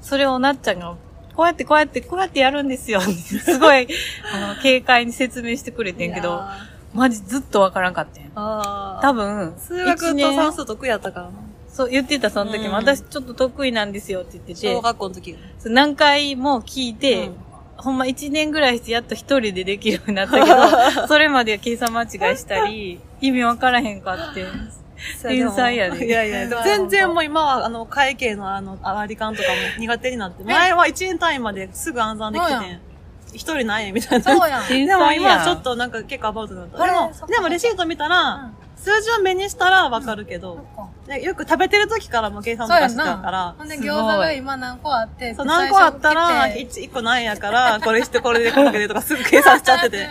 [0.00, 0.96] それをなっちゃんが、
[1.34, 3.00] こうやってこうやってこうやってやるんですよ。
[3.02, 3.88] すごい、
[4.32, 6.42] あの、軽快に説明してくれてんけど、
[6.92, 8.30] マジずっとわからんかったんや。
[9.02, 11.32] 多分、数学と算数得意やったからな。
[11.68, 12.68] そう、言ってた、その時も。
[12.68, 15.36] うん私ちょっと得意なんですよって言ってて小、学校の時。
[15.64, 17.44] 何回も聞いて、うん
[17.76, 24.44] ほんま一年ぐらいしてやっと一人でできるようになったけど、 それまでは計算間違いしたり、意味わからへんかって。
[25.22, 26.06] 天才やで。
[26.06, 32.80] いやいや、全然もう今は、あの、会計のあの、割り勘とかも苦手になって、前は1円単位まですぐ暗算できてん、
[33.32, 34.24] 一人何円みたいな。
[34.24, 34.64] そうやん。
[34.66, 36.84] 天でも今ちょっとなんか結構アバウトになった。
[36.84, 40.64] でもでもレシート見たら、数字を目にしたらわかるけど、
[41.03, 49.98] でよく食べてる時からも計算とかしてたかなら。、ほんで、すごい餃子が今何個あって、そう、何個あったら、最初一一個何円やから、これしてこれでかけてとかすぐ計算しちゃってて。
[49.98, 50.08] や。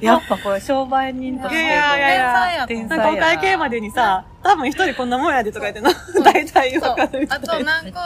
[0.00, 1.56] やっぱこれ商売人として。
[1.56, 5.90] いやいやいや天なんかお才やな会計までにさ、多分一人こんなもんやでとか言ってな、
[6.22, 6.82] 大体そう。
[6.90, 7.82] わかるみたあといな。
[7.82, 8.00] 何個、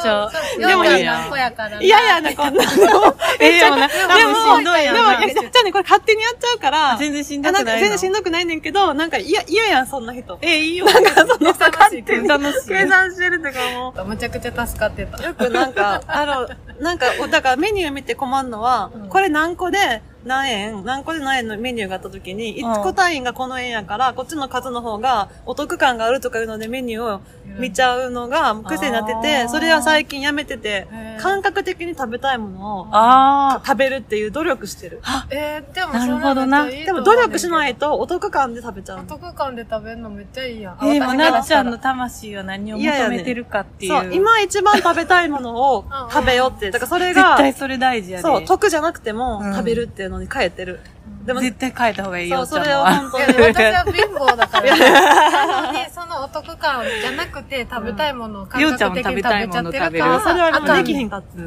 [0.59, 1.83] でも4何個やからな。
[1.83, 3.16] いやいやな、こんなの。
[3.40, 5.18] え、でもな、で多分しんどいやんでも、な。
[5.18, 7.81] いやじゃあね、これ勝手にやっちゃうから、全然しんいやなんかどくないの。
[7.81, 10.38] 全然しんどくないねんけど、なんか嫌、嫌やん、そんな人。
[10.42, 10.87] え、いいよ。
[10.87, 13.59] なんかその計算してるとか
[13.94, 14.05] も。
[14.05, 15.23] むちゃくちゃ助かってた。
[15.23, 16.49] よくなんか、あの、
[16.81, 27.21] なんか、だからメニュー見て困るのは、これ何個で何円、何個で何円のメニューがあった時に、1個単位がこの円やから、こっちの数の方がお得感があるとかいうのでメニューを
[27.59, 30.87] 見ちゃうのが癖になってあて、ーそれは最近やめてて
[31.21, 35.01] 感覚的に食べたいものをあ食べるっていう努力してる。
[35.31, 39.09] えー、でもなるほどなでも努力しないとお得感で食べちゃうおの。
[39.09, 40.73] 得感で食べるのめっちゃいいやん。
[40.75, 40.87] あ。
[40.87, 43.93] え、もうなっちゃんの私魂は何を求めてるかっていう。
[43.93, 46.67] そう、今一番食べたいものを 食べようって。
[46.70, 48.22] だからそれ絶が、対それ大事やで。
[48.22, 50.81] そう、得じゃなくてもうん食べるっていうのに変えてる。
[51.24, 52.68] でも、絶対変えた方がいいよ、そう、そ。
[52.68, 53.40] れを本当いに。
[53.42, 54.76] や 私は貧乏だから。
[54.76, 60.20] なのに、そのお得感じゃなくて食べたいものを感ようちゃん覚的にも食べちゃってるから。
[60.20, 61.42] それはできへんかった。
[61.42, 61.44] い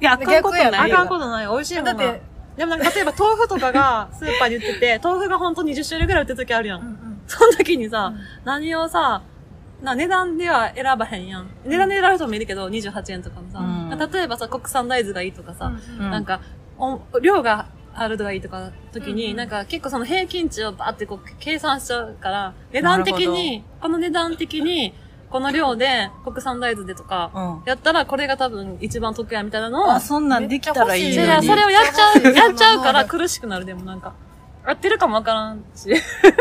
[0.00, 0.96] や、あかんことないよ。
[0.96, 1.46] あかんことない。
[1.46, 6.96] 美味しいもんなだってでもなんか例えば豆腐とかがスーパーに売ってて、豆腐が本当20種類ぐらい売ってる時あるやん
[7.26, 8.12] その時にさ、
[8.44, 9.22] 何をさ、
[9.82, 11.48] な、値段では選ばへんやん。
[11.64, 13.58] 値段で選ぶ人もいるけど、28円とかもさ。
[13.58, 13.74] うん
[14.12, 16.40] 例えばさ、国産大豆がいいとかさ、うんうんなんか、
[16.78, 24.94] お量があるのがいいとか時に、うんなんか結構その平均値をバーってこう計算しちゃうから、値段的に、この値段的に、
[25.30, 27.62] この量で国産大豆でとか、うん。
[27.66, 31.46] やったらこれが多分一番得やみたいなのを、あ、そんなんできたらいいのに。
[31.46, 34.14] それをやっちゃ う、やっちゃうから苦しくなるでもなんか。
[34.66, 35.90] 合ってるかもわからんし。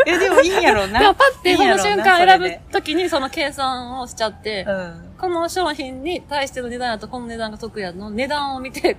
[0.07, 0.99] え、でもいいんやろうな。
[1.01, 5.15] でもパッてその瞬間選ぶときにその計算をしちゃって、うん。
[5.19, 8.97] この商品に対しての値段やとこの値段が得やの値段を見て、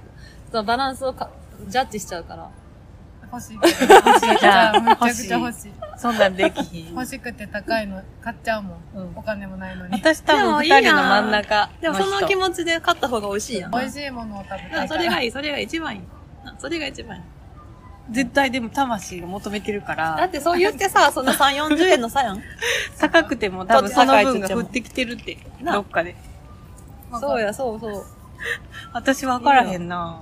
[0.51, 1.31] そ のバランスをか
[1.69, 2.49] ジャッジしちゃうから。
[3.33, 3.55] 欲しい。
[3.55, 4.39] 欲しい。
[4.39, 5.73] じゃあ、めちゃくちゃ欲しい。
[5.97, 7.07] そんなんできひん欲。
[7.07, 8.79] しくて高いの買っちゃうもん。
[8.95, 9.95] うんお金もないのに。
[9.95, 13.71] 私多分二人の真ん中でもその気持ちで買った方が美味しいやん。
[13.71, 14.89] 美味しいものを食べたい。
[14.89, 16.03] それがいい、それが一番いい。
[16.45, 17.23] なそれが一番いい。
[18.11, 22.43] 絶対でも魂が求めてるかだら、ってそう言ってさ、 そんな3、40円の差やん。
[23.01, 26.15] 高くても多分その分が降ってきてるって、などっかで。
[27.21, 28.05] そうや、そうそう。
[28.93, 30.21] 私分からへんな。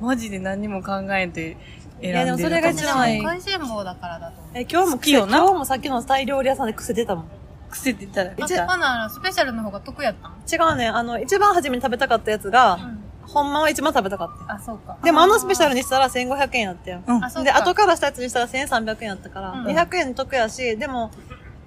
[0.00, 1.56] マジで何も考えて
[2.00, 4.52] 選んでるいやでもそれが一番いい食いしん坊だからだと思う。
[4.54, 7.24] え、今日も好きよな今日もさっきのタイ料理屋さんで癖出たもん。
[7.70, 10.32] 癖出たらあ、ほな、あのスペシャルの方が得やったん？
[10.32, 10.88] 違うね。
[10.88, 12.97] あの、一番初めに食べたかったやつが、ん。
[13.28, 14.58] ほんまは一番食べたかったよ。
[14.58, 14.96] あ、そうか。
[15.04, 17.02] でもあのスペシャルにしたら1500円やったよ。
[17.06, 17.58] うんあ、そうで、か。
[17.58, 21.10] 後からしたやつにしたら1300円やったから、うん200円得やし、でも、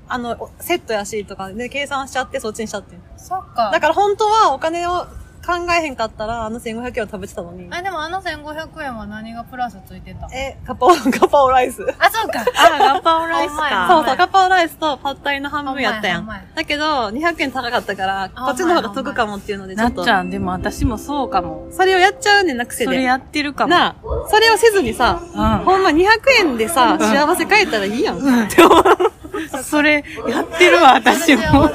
[0.08, 3.02] あの、おセットやしとかで計算しちゃってそっちにしちゃってん。
[3.18, 3.70] そっか。
[3.72, 5.06] だから本当はお金を
[5.46, 7.68] 考えへんかったら、あの1500円を食べてたのに。
[7.72, 10.28] あ、でもあの1500円は何がプラスついてた？
[10.34, 11.84] え、ガパオ、ガパオライス。
[12.00, 12.40] あ、そうか。
[12.56, 13.88] あ、ガパオライスか。
[13.90, 16.28] そうそう、ガパオライスとパッタイの半分やったやん。
[16.28, 20.10] だけど、200円高かったから、あこっちの方が得かもっていうので、ちょっとなっち。
[20.10, 21.68] ゃん、でも私もそうかも。
[21.72, 22.86] それをやっちゃうねんな、癖で。
[22.86, 23.72] それやってるかも。
[23.72, 23.96] なあ、
[24.30, 26.06] それをせずにさ、うんほんま200
[26.40, 28.18] 円でさ、幸せ買えたらいいやん。
[28.18, 28.84] って思う
[29.64, 31.70] それ、やってるわ、私も。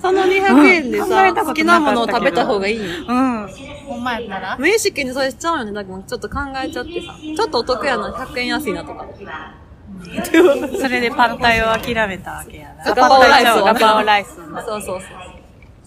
[0.00, 2.84] その200円でうん考さえた、こと好きなものを食べた方がいいよ。
[3.08, 3.48] うん。
[3.86, 5.72] ほんまやったら無意識にそれしちゃうよね。
[5.72, 7.14] だからちょっと考えちゃってさ。
[7.36, 9.06] ちょっとお得やな、100円安いなとか。
[10.80, 12.84] それでパッタイを諦めたわけやな。
[12.84, 14.34] ガパオライスをガパオライス。
[14.34, 15.00] そうそうそう。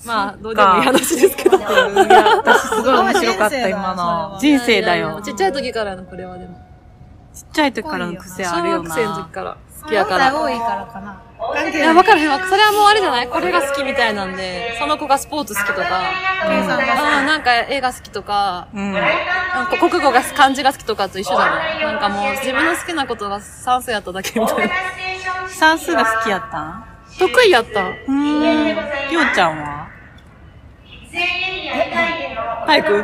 [0.06, 1.58] まあ、どうでもいい話ですけど。
[1.58, 4.38] 私すごい面白かった、今の。
[4.40, 5.22] 人生だよ。
[5.24, 6.56] ちっちゃい時からのこれはでも。
[7.34, 9.26] ちっちゃい時からの癖あるよ小学生の時な。
[9.26, 10.34] から好きやから。
[10.40, 11.22] 多いからかな。
[11.72, 12.40] いや、わからへんわ。
[12.48, 13.28] それはもうあれじゃない？
[13.28, 16.02] これが好きみたいなんで、その子がスポーツ好きとか、
[16.44, 18.94] 計算があなんか映画好きとか、うん。
[18.94, 19.00] な
[19.64, 21.84] んか国語が漢字が好きとかと一緒じゃない？
[21.84, 24.74] なんかもう自分の好きなことが算数やっただけみたいな。
[25.50, 26.60] 算数が好きやった？
[26.62, 26.84] ん
[27.20, 27.82] 得意やった。
[27.82, 28.68] うーん。
[29.14, 29.88] ようちゃんは？
[32.66, 33.04] 体育？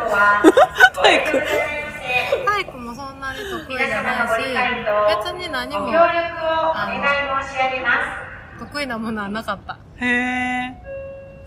[1.02, 1.44] 体育？
[2.94, 4.46] もそんなに得意じゃないし、
[5.24, 6.88] 別に何も、あ
[8.60, 9.78] の、得意なものはなかった。
[9.98, 10.84] へえ。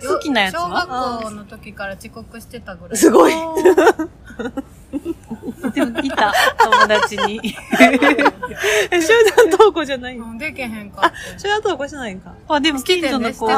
[0.07, 2.97] 好きなやつ小は学校の時から遅刻してたぐらい。
[2.97, 3.33] すごい。
[5.73, 7.41] でも、いた、友達に。
[8.91, 11.13] え集団登校じゃないうんでけへんか。
[11.39, 12.35] 集団登校してないんか。
[12.49, 13.49] あ、でも近所の子にそん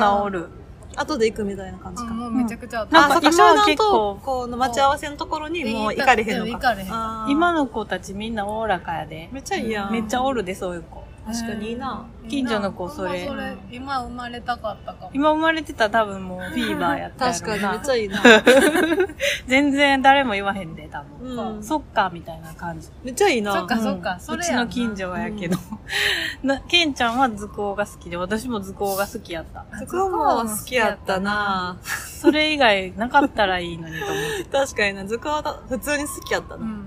[0.00, 0.48] なんおる。
[0.96, 2.10] 後で行くみたいな感じか。
[2.10, 6.50] うんもうめちゃくちゃあっなんか今は団結構登校の待ち合わせのところにもう行かれへんのか。
[6.52, 9.28] 行かれへんあー今の子たちみんなおおらかやで。
[9.32, 9.92] めっちゃいいやん。
[9.92, 11.05] めっちゃおるで、そういう子。
[11.26, 12.06] 確かにいいな。
[12.28, 13.28] 近所の子それ
[13.70, 15.10] 今生まれたかったかも。
[15.12, 18.22] 今生まれてたら多分もうフィーバーやったやろ確かになめっちゃいいな。
[19.48, 21.56] 全然誰も言わへんで、多分。
[21.56, 22.88] うんそっか、みたいな感じ。
[23.02, 23.54] めっちゃいいな。
[23.54, 25.58] そっかそっかうんそうちの近所はやけど。
[26.44, 29.64] な、ケンちゃんは図工が好きで、私も図工が好きやった。
[29.80, 31.78] そこも好きやったな。
[31.82, 34.44] それ以外なかったらいいのにと思って。
[34.50, 36.62] 確かにな、図工は普通に好きやったな。
[36.62, 36.86] うん。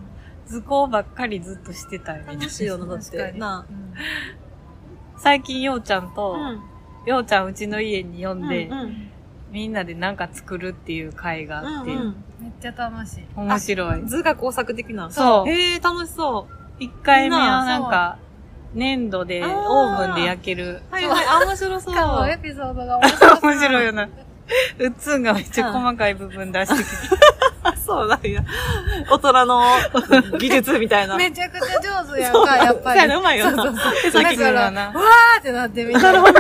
[0.49, 2.34] 図工ばっかりずっとしてたよね。
[2.34, 3.34] 楽しいよな、だって。
[3.34, 3.65] な
[5.17, 6.62] 最近ようちゃんと、うん。
[7.05, 9.05] ようちゃんうちの家に呼んで、うん
[9.51, 13.23] みんなでなんか作るっていう会があって、うんめっちゃ楽しい。
[13.35, 14.05] 面白い。
[14.05, 15.09] 図画工作的な。
[15.09, 16.53] そうへえ、楽しそう。
[16.79, 18.17] 一回目はななんか、
[18.73, 20.81] 粘土で、オあーーブンで焼ける。
[20.91, 22.29] はいはい、あ、面白そう。
[22.29, 23.39] エピソードが面白い。
[23.41, 24.03] 面白いよな。
[24.79, 27.15] うっつんがめっちゃ細かい部分出してきて。
[27.89, 28.43] あ、そうなんや。
[29.10, 29.63] 大人の
[30.39, 31.15] 技術みたいな。
[31.15, 33.12] めちゃくちゃ上手やんか、やっぱり。
[33.12, 33.73] そうまいよな。
[34.02, 34.91] 手先がだからな。
[34.93, 34.99] な。
[34.99, 36.12] わーってなってみんな。
[36.12, 36.19] な。
[36.19, 36.34] すごい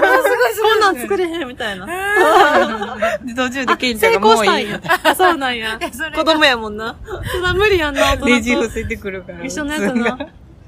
[0.53, 0.71] すごい。
[0.71, 1.85] こんなん作れへんみたいな。
[3.23, 4.67] で途中でケンちゃん成がもういい
[5.15, 5.79] そうなんや
[6.15, 6.95] 子供やもんな。
[7.31, 8.25] そんな無理やんな、大人と。
[8.27, 9.43] レジ伏せてくるから。
[9.43, 10.17] 一緒のやつな。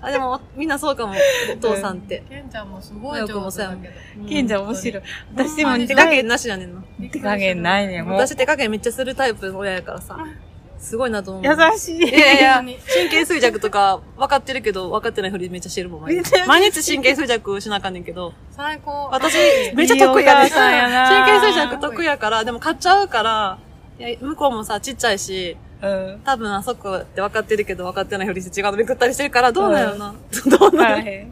[0.01, 1.13] あ、でも、みんなそうかも。
[1.53, 2.23] お父さんって。
[2.27, 3.87] ケンちゃんもすごい上手だけ
[4.19, 4.27] ど。
[4.27, 5.03] ケンちゃん面白い。
[5.35, 6.81] 私も手加減なしやねんな。
[7.11, 8.17] 手加減ないねん、もう。
[8.17, 10.17] 私手加減めっちゃするタイプの親やからさ。
[10.81, 11.43] すごいなと思う。
[11.45, 11.97] 優しい。
[11.97, 12.75] いやいや神
[13.09, 16.01] 経衰弱とか分かってるけど、分かってないふりめっちゃしてるもん。
[16.01, 19.09] 毎日めっちゃ毎日神経衰弱しなあかんねんけど、最高。
[19.11, 19.35] 私、
[19.75, 20.47] めっちゃ得意やねん。
[20.47, 23.59] いいお母さんやな神経衰弱得意やから、でも買っちゃうから、
[23.99, 26.21] いや向こうもさ、ちっちゃいし、うん。
[26.23, 30.15] 多分あそこって分かってるけど分かってないふりして違うのめくったりしてるから、どうなのな。
[30.57, 31.07] どうなの。
[31.07, 31.27] い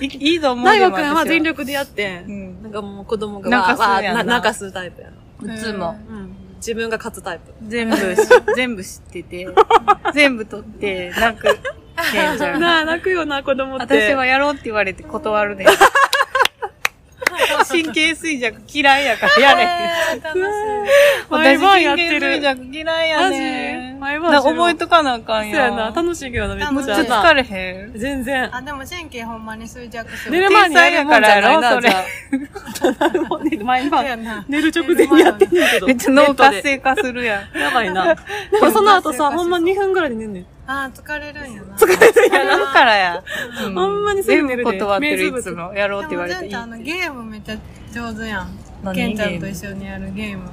[0.00, 1.58] いいと思う大で悟くんは全力。
[1.60, 5.54] 力でやって、うんなんかもう子供がわーわーな泣かすタイプやな。
[5.54, 5.96] うつも。
[6.08, 6.36] うん。
[6.62, 7.52] 自分が勝つタイプ。
[7.66, 8.02] 全部し、
[8.54, 9.48] 全部知ってて、
[10.14, 11.44] 全部取って、泣く。
[12.60, 14.10] なあ、泣くよな、子供って。
[14.10, 15.66] 私はやろうって言われて断るねん。
[17.68, 19.66] 神経衰弱嫌いやからやれ。
[21.28, 22.40] 毎私晩やって神経衰る。
[22.40, 23.91] 弱嫌いやねん。
[24.02, 25.68] マジ毎晩しろだから覚えとかなあかんや。
[25.68, 27.92] そうやな、楽しいけどな、めっちゃちょっと疲れへん？
[27.98, 28.56] 全然。
[28.56, 30.32] あ、でも神経ほんまに衰弱する。
[30.32, 33.28] 寝る前にやるもんじゃないな、じ天才やゃあ。
[33.28, 35.86] もう寝る前にそうやな寝る直前にやってんねんけど。
[35.86, 37.58] めっちゃ脳活性化するやん。
[37.58, 38.14] やばいな。
[38.50, 40.46] でもその後さ、ほんま2分ぐらいで寝んねん。
[40.66, 41.76] あー、疲れるんやな。
[41.76, 43.22] 疲れるややるからや。
[43.66, 45.74] う ほんまにすぐ寝るで全部断ってる、いつも。
[45.74, 47.56] やろうって言われていいでもちゃんとあのゲームめっちゃ
[47.92, 48.48] 上手やん。
[48.82, 50.50] 何ケンちゃんと一緒にやるゲーム。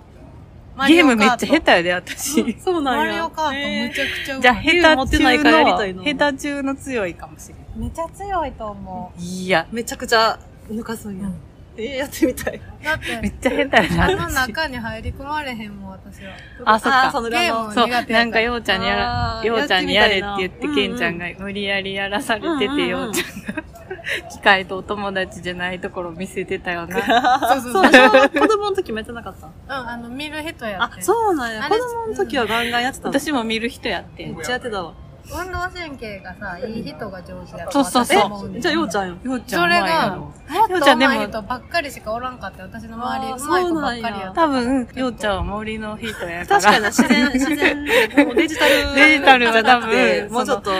[0.87, 1.61] ゲームめっちゃ下手。
[1.61, 2.59] 手やで、私。
[2.59, 3.11] そうなんや。
[3.11, 4.71] マリオカートめえちゃくちゃじゃあ、下
[5.07, 7.83] 手中の、下手中の強いかもしれん。
[7.83, 10.39] めちゃ強いと思いや、めちゃくちゃ
[10.69, 11.29] 抜かすんや。
[11.77, 12.57] えー、やってみたい。
[12.57, 12.83] う。
[12.83, 14.25] だっ、めってちゃ下手やな。
[14.27, 16.33] 私中に入り込まれへんもん、私は。
[16.65, 17.11] あ、そっか。
[17.11, 23.63] そのゲームそう、なんか、ようちゃんにやら、ようちゃんにやれって言って、やってみたいなケンちゃんが無理やりやらされてて、うんうんうんようちゃんが、
[24.31, 27.39] 機械とお友達じゃないところ見せてたよな。
[27.61, 29.47] そうそう、小学子供の時もやってなかった？
[29.47, 31.01] うん、あの、見る人やあっ、て。
[31.01, 31.63] そうなんや。
[31.63, 33.19] 子供の時はガンガンやってたの？
[33.19, 34.31] 私も見る人やってめ。
[34.31, 34.93] っちゃやってたわ。
[35.31, 37.71] 運動神経がさ、いい人が上手やから。
[37.71, 39.15] そうそうそうじゃあ、ようちゃんよ。
[39.23, 42.63] ようちゃんそれが、ろもっとようちゃんでも上手い人ばっかりしかおらんかった。
[42.63, 44.31] 私の周り、上手い子ばっかりや。
[44.33, 46.61] 多分、ようちゃんは森の人やから。
[46.61, 48.95] 確かにな、自然、自然、もうデジタル。
[48.95, 50.71] デジタルは多分もうちょっと、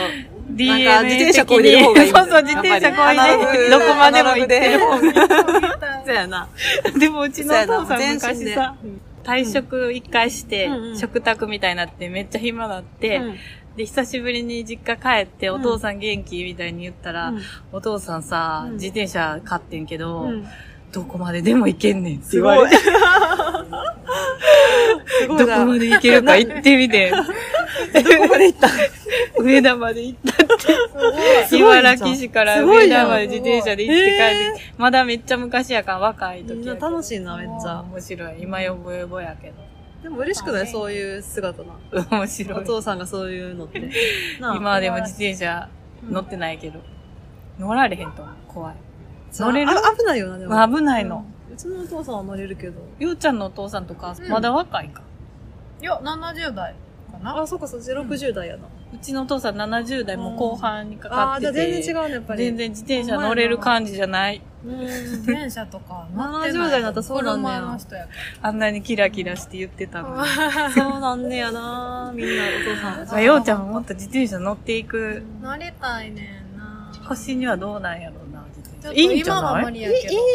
[0.56, 5.12] なんか自転車こいでる方がいいそうそう、自転車こいで、どこまでも行ってる方がいい。
[6.06, 6.48] そうやな。
[6.98, 8.76] でもうちのお父さん昔さ、
[9.22, 13.36] 退職一回して、食卓みたいになってめっちゃ暇だって、うん。
[13.76, 15.54] で、久しぶりに実家帰って、うん。
[15.56, 17.42] お父さん元気みたいに言ったら、うん。
[17.72, 18.72] お父さんさ、うん。
[18.74, 20.46] 自転車買ってんけど、うん
[20.92, 22.76] どこまででも行けんねんって言われて、。
[25.28, 27.10] どこまで行けるか行ってみて。
[27.10, 27.24] どこ
[28.28, 28.68] まで行った？
[29.42, 30.36] 上田まで行ったっ
[31.48, 31.56] て。
[31.56, 37.82] 茨城市から上田まで自転車で行って帰って、まだめっちゃ昔やから若い時楽しいな、めっちゃ。
[37.82, 38.34] 面白い。
[38.42, 39.52] 今よぼよぼやけ
[40.02, 40.66] でも嬉しくない？
[40.66, 41.68] そういう姿な。
[41.92, 42.04] ど。
[42.16, 42.64] 面白おい。
[42.64, 43.80] 父さんがそういうのって。
[44.40, 45.68] 今はでも自転車
[46.10, 46.80] 乗ってないけど。
[47.58, 48.34] 乗られへんと思う。
[48.48, 48.74] 怖い。
[49.32, 49.70] 乗れる？
[49.70, 50.76] あ危ないよな、でも。
[50.78, 51.24] 危ないの。
[51.52, 52.80] うちのお父さんは乗れるけど。
[52.98, 55.02] ようちゃんのお父さんとかう、んまだ若いか？
[55.80, 56.74] いや、70代
[57.12, 57.38] かな。
[57.40, 58.64] あ、そうか、そう、60代やな。
[58.92, 61.52] うちのお父さん70代も後半にかああ、かってて。
[61.52, 62.44] じゃあ全然違うね、やっぱり。
[62.44, 64.42] 全然自転車乗れる感じじゃない？
[64.64, 64.78] うん。
[64.80, 66.66] 自転車とか乗ってない。
[66.66, 68.10] 70代になったらそうなんねや車の人やか
[68.42, 70.24] あんなにキラキラして言ってたの。
[70.74, 73.06] そうなんねやなみんなお父さん。
[73.06, 76.92] まあ、ようちゃんももっと自転車乗っていく乗りたいねんな。
[77.06, 78.16] 星にはどうなんやろ
[78.92, 79.74] いいんじゃ今はない。
[79.74, 79.82] い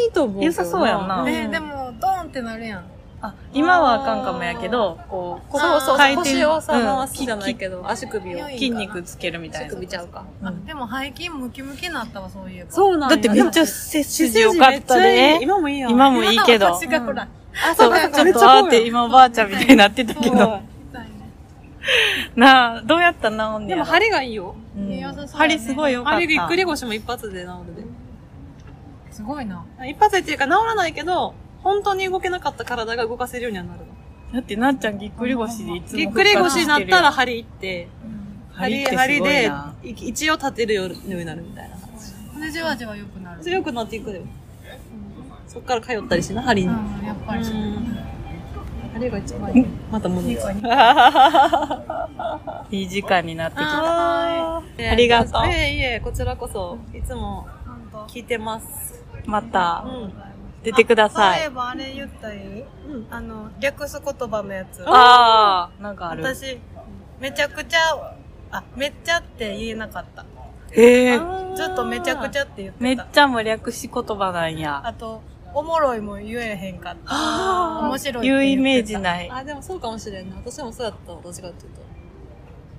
[0.08, 0.44] いと思う。
[0.44, 2.84] 良さそうやんなえーでも、ドーンってなるやん。
[3.22, 8.46] あ、今はあかんかもやけど、こう、こそうそう、回転腰を回すじゃないけど、足首を。
[8.48, 9.66] き筋肉つけるみたいな。
[9.68, 10.24] 足首ちゃうか。
[10.42, 12.70] うんでも背筋ムキムキになったわ、そういえば。
[12.70, 15.36] そうなんやだってめっちゃ背筋姿勢良かっためちゃい？
[15.36, 15.44] いで。
[15.44, 15.90] 今もいいやん。
[15.90, 16.66] 今もいいけど。
[16.66, 17.26] 私がほら。
[17.70, 20.60] あ、そう、かちょっとあーって今おばあちゃんみたいになってたけど。
[22.34, 24.54] なあ、どうやったら治んねでも針がいいよ。
[24.76, 26.44] うん良さそうやね針すごい良かった。
[26.44, 27.82] っくり腰も一発で治るで。
[29.16, 29.64] すごいな。
[29.88, 33.86] 一発でっていうか治らないけど、本当に動けなかった体が動かせるようにはなるの。
[34.34, 37.88] だってなっちゃんぎっくり腰でいつもぎっくり腰になったら針行って、
[38.52, 39.50] 針、針ってす針で
[39.82, 41.88] 一応立てるようになるみたいな感
[42.34, 42.40] じ。
[42.42, 43.40] で、じわじわ良くなる。
[43.40, 44.20] 強くなっていくよ。
[45.48, 46.68] そっから通ったりしな、針に。
[46.68, 46.74] うん、
[47.06, 47.54] やっぱりそう。
[48.92, 49.66] 針が一番いい。
[49.90, 50.34] また戻る。
[52.70, 53.66] いい時間になってきた。
[53.66, 54.88] はーい。
[54.88, 57.46] ありがとういえいえ、こちらこそ、いつも
[58.08, 58.85] 聞いてます。
[59.26, 60.12] またう、ん。
[60.62, 61.38] 出てください。
[61.38, 63.06] そういえばあれ言ったらいいうん。
[63.10, 64.82] あの、略す言葉のやつ。
[64.86, 66.24] ああ、なんかある。
[66.24, 66.58] 私、
[67.20, 67.78] めちゃくちゃ、
[68.50, 70.24] あ、めっちゃって言えなかった。
[70.72, 71.18] へえ。
[71.56, 72.42] ずっとめちゃくちゃ。
[72.42, 72.84] ゃって言ってた。
[72.84, 74.82] めっちゃも略し言葉なんや。
[74.84, 75.22] あと、
[75.54, 76.98] おもろいも言えへんかった。
[77.06, 79.30] あー面白い言うイメージない。
[79.30, 80.36] あ、でもそうかもしれんな。
[80.36, 81.86] 私もそうやった、どっちかっていうと。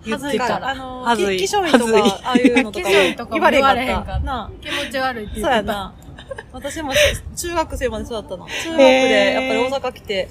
[0.05, 2.89] 言ってたあの、はずいき気象医とはずいか、ああいうのとか
[3.31, 5.53] 言われへんかったな気持ち悪いってあ、そう言ってた。
[5.55, 5.93] やな。
[6.51, 6.93] 私も
[7.35, 8.45] 中学生までそうだったな。
[8.45, 10.29] 中学で、やっぱり大阪来て、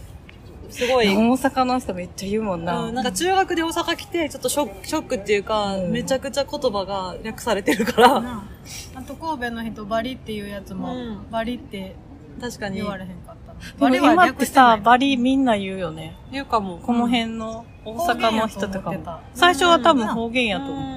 [0.70, 2.84] すごい、大阪の人めっちゃ言うもんな。
[2.84, 8.48] うん、なんか中学で大阪来て、ちょっとショック、ショックっていうか、うんめちゃくちゃ言葉が略されてるから、な
[8.96, 11.94] ああと神戸の人バリっていうやつも、うんバリって
[12.40, 13.54] 確かに言われへんかった。
[13.78, 16.16] バリは今って略してないさ、バリみんな言うよね。
[16.32, 16.78] 言うかも。
[16.78, 19.20] この辺の大阪の人とかも。
[19.34, 20.76] 最初は多分方言やと思う。
[20.78, 20.96] うん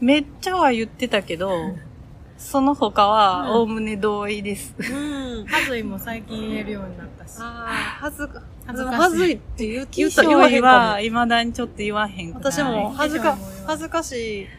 [0.00, 1.50] めっちゃは言ってたけど、
[2.38, 4.72] その他は、おおむね同意です。
[4.78, 5.44] うん。
[5.44, 7.36] はずいも最近言えるようになったし。
[7.40, 10.98] ああ、はずか、恥ずかしいはずいって言う、言キった、シ言わへんかョイは、も。
[11.00, 13.36] 未だにちょっと言わへん私も、恥ずか
[13.66, 14.54] 恥ずかしい、うんって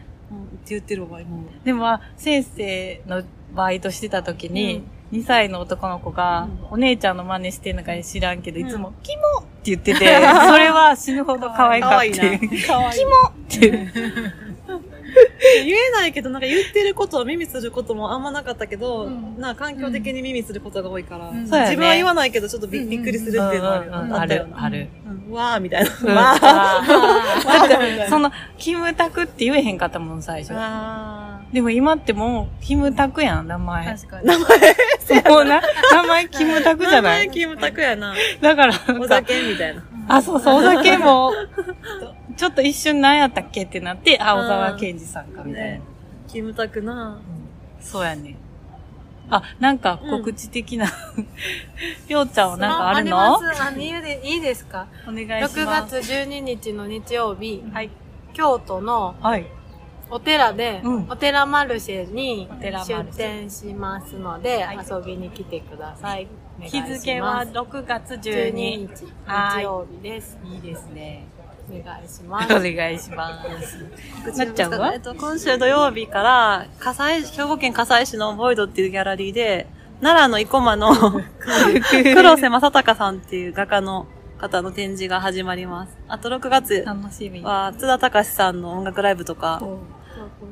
[0.68, 1.44] 言ってるわ、今も。
[1.64, 3.22] でも、先生の
[3.54, 9.98] バイトしてた時に、2歳の男の子が、お姉ちゃんの真似してんのか知らんけど、いつも、キモって言ってて、
[10.46, 12.08] それは死ぬほど可愛かった。
[12.08, 13.88] キモって。
[15.64, 19.38] 言えないけど、なんか言ってることを耳することもあんまなかったけど、うん。
[19.38, 21.42] な環境的に耳することが多いから、うん。
[21.44, 23.76] 自分は言わないけど、ちょっとび,、っくりするっていうのは
[24.20, 24.88] あるようんうんある、
[25.28, 25.32] うん。
[25.32, 25.90] わーみたいな。
[26.02, 26.14] うん。
[26.14, 26.48] わー。
[26.48, 30.52] だって、その、キムタクって言えへんかったもん、最初。
[30.54, 33.86] あでも今ってもう、キムタクやん、名前。
[33.86, 34.26] 確かに。
[34.26, 35.60] 名前、もうな、
[35.92, 37.26] 名前キムタクじゃない？
[37.26, 38.14] 名前キムタクやな。
[38.40, 39.82] だから、おか、酒みたいな。
[40.08, 41.32] あ、そうそう、お酒も、
[42.40, 45.82] ちょっと一瞬何やったっけってなって、あ、小沢健二さんか、みたいなね。
[46.26, 47.20] キムタクな。
[47.82, 48.34] そうやね。
[49.28, 50.86] あ、なんか告知的な、
[52.08, 53.20] りょうちゃんはなんかあるの？
[53.36, 53.62] あります。
[53.62, 54.86] あ、いいでいいですか？
[55.06, 56.00] お願いし ?6 ます。
[56.00, 57.90] 月12日の日曜日、はい。
[58.32, 59.44] 京都のはい。
[60.08, 66.26] お寺で、うんお寺マルシェに出店しますので、はい遊びに来てください。
[66.62, 70.38] 日付は6月12 12日、はい日曜日です。
[70.42, 71.26] いいですね。
[71.78, 72.48] お願いしまおす。
[72.48, 73.42] 願いしま
[74.32, 74.38] す。
[74.38, 79.66] なっちゃんはえっと、今週土曜日から、葛西、兵庫県葛西市のボイドっていうギャラリーで、
[80.02, 80.92] 奈良の生駒の
[82.14, 84.06] 黒瀬正隆さんっていう画家の
[84.38, 85.96] 方の展示が始まります。
[86.08, 87.42] あと6月楽しみ。
[87.42, 89.62] は、津田隆さんの音楽ライブとか、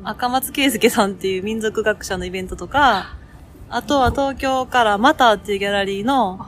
[0.04, 3.14] 赤松圭介さんっていう民族学者のイベントとか、
[3.70, 6.46] あとは東京からマターっていうギャラリーの、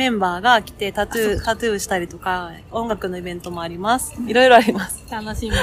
[0.00, 4.14] メンバーが来てタトゥー、タトゥーしたりとか、音楽のイベントもあります。
[4.26, 5.04] いろいろあります。
[5.12, 5.58] 楽しみで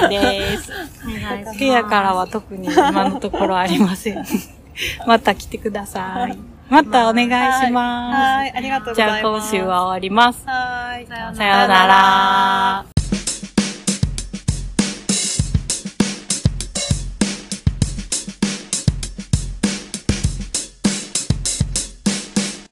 [0.58, 0.70] す。
[1.02, 1.58] お願いします。
[1.58, 4.24] 部屋からは特に今のところありません。
[5.08, 6.38] また来てください。
[6.68, 8.46] またお願いしはます。
[8.46, 9.50] い、ありがとうごじゃあざいます。
[9.50, 10.44] 今週は終わります。
[10.46, 11.06] はーい。
[11.08, 12.97] さようなら。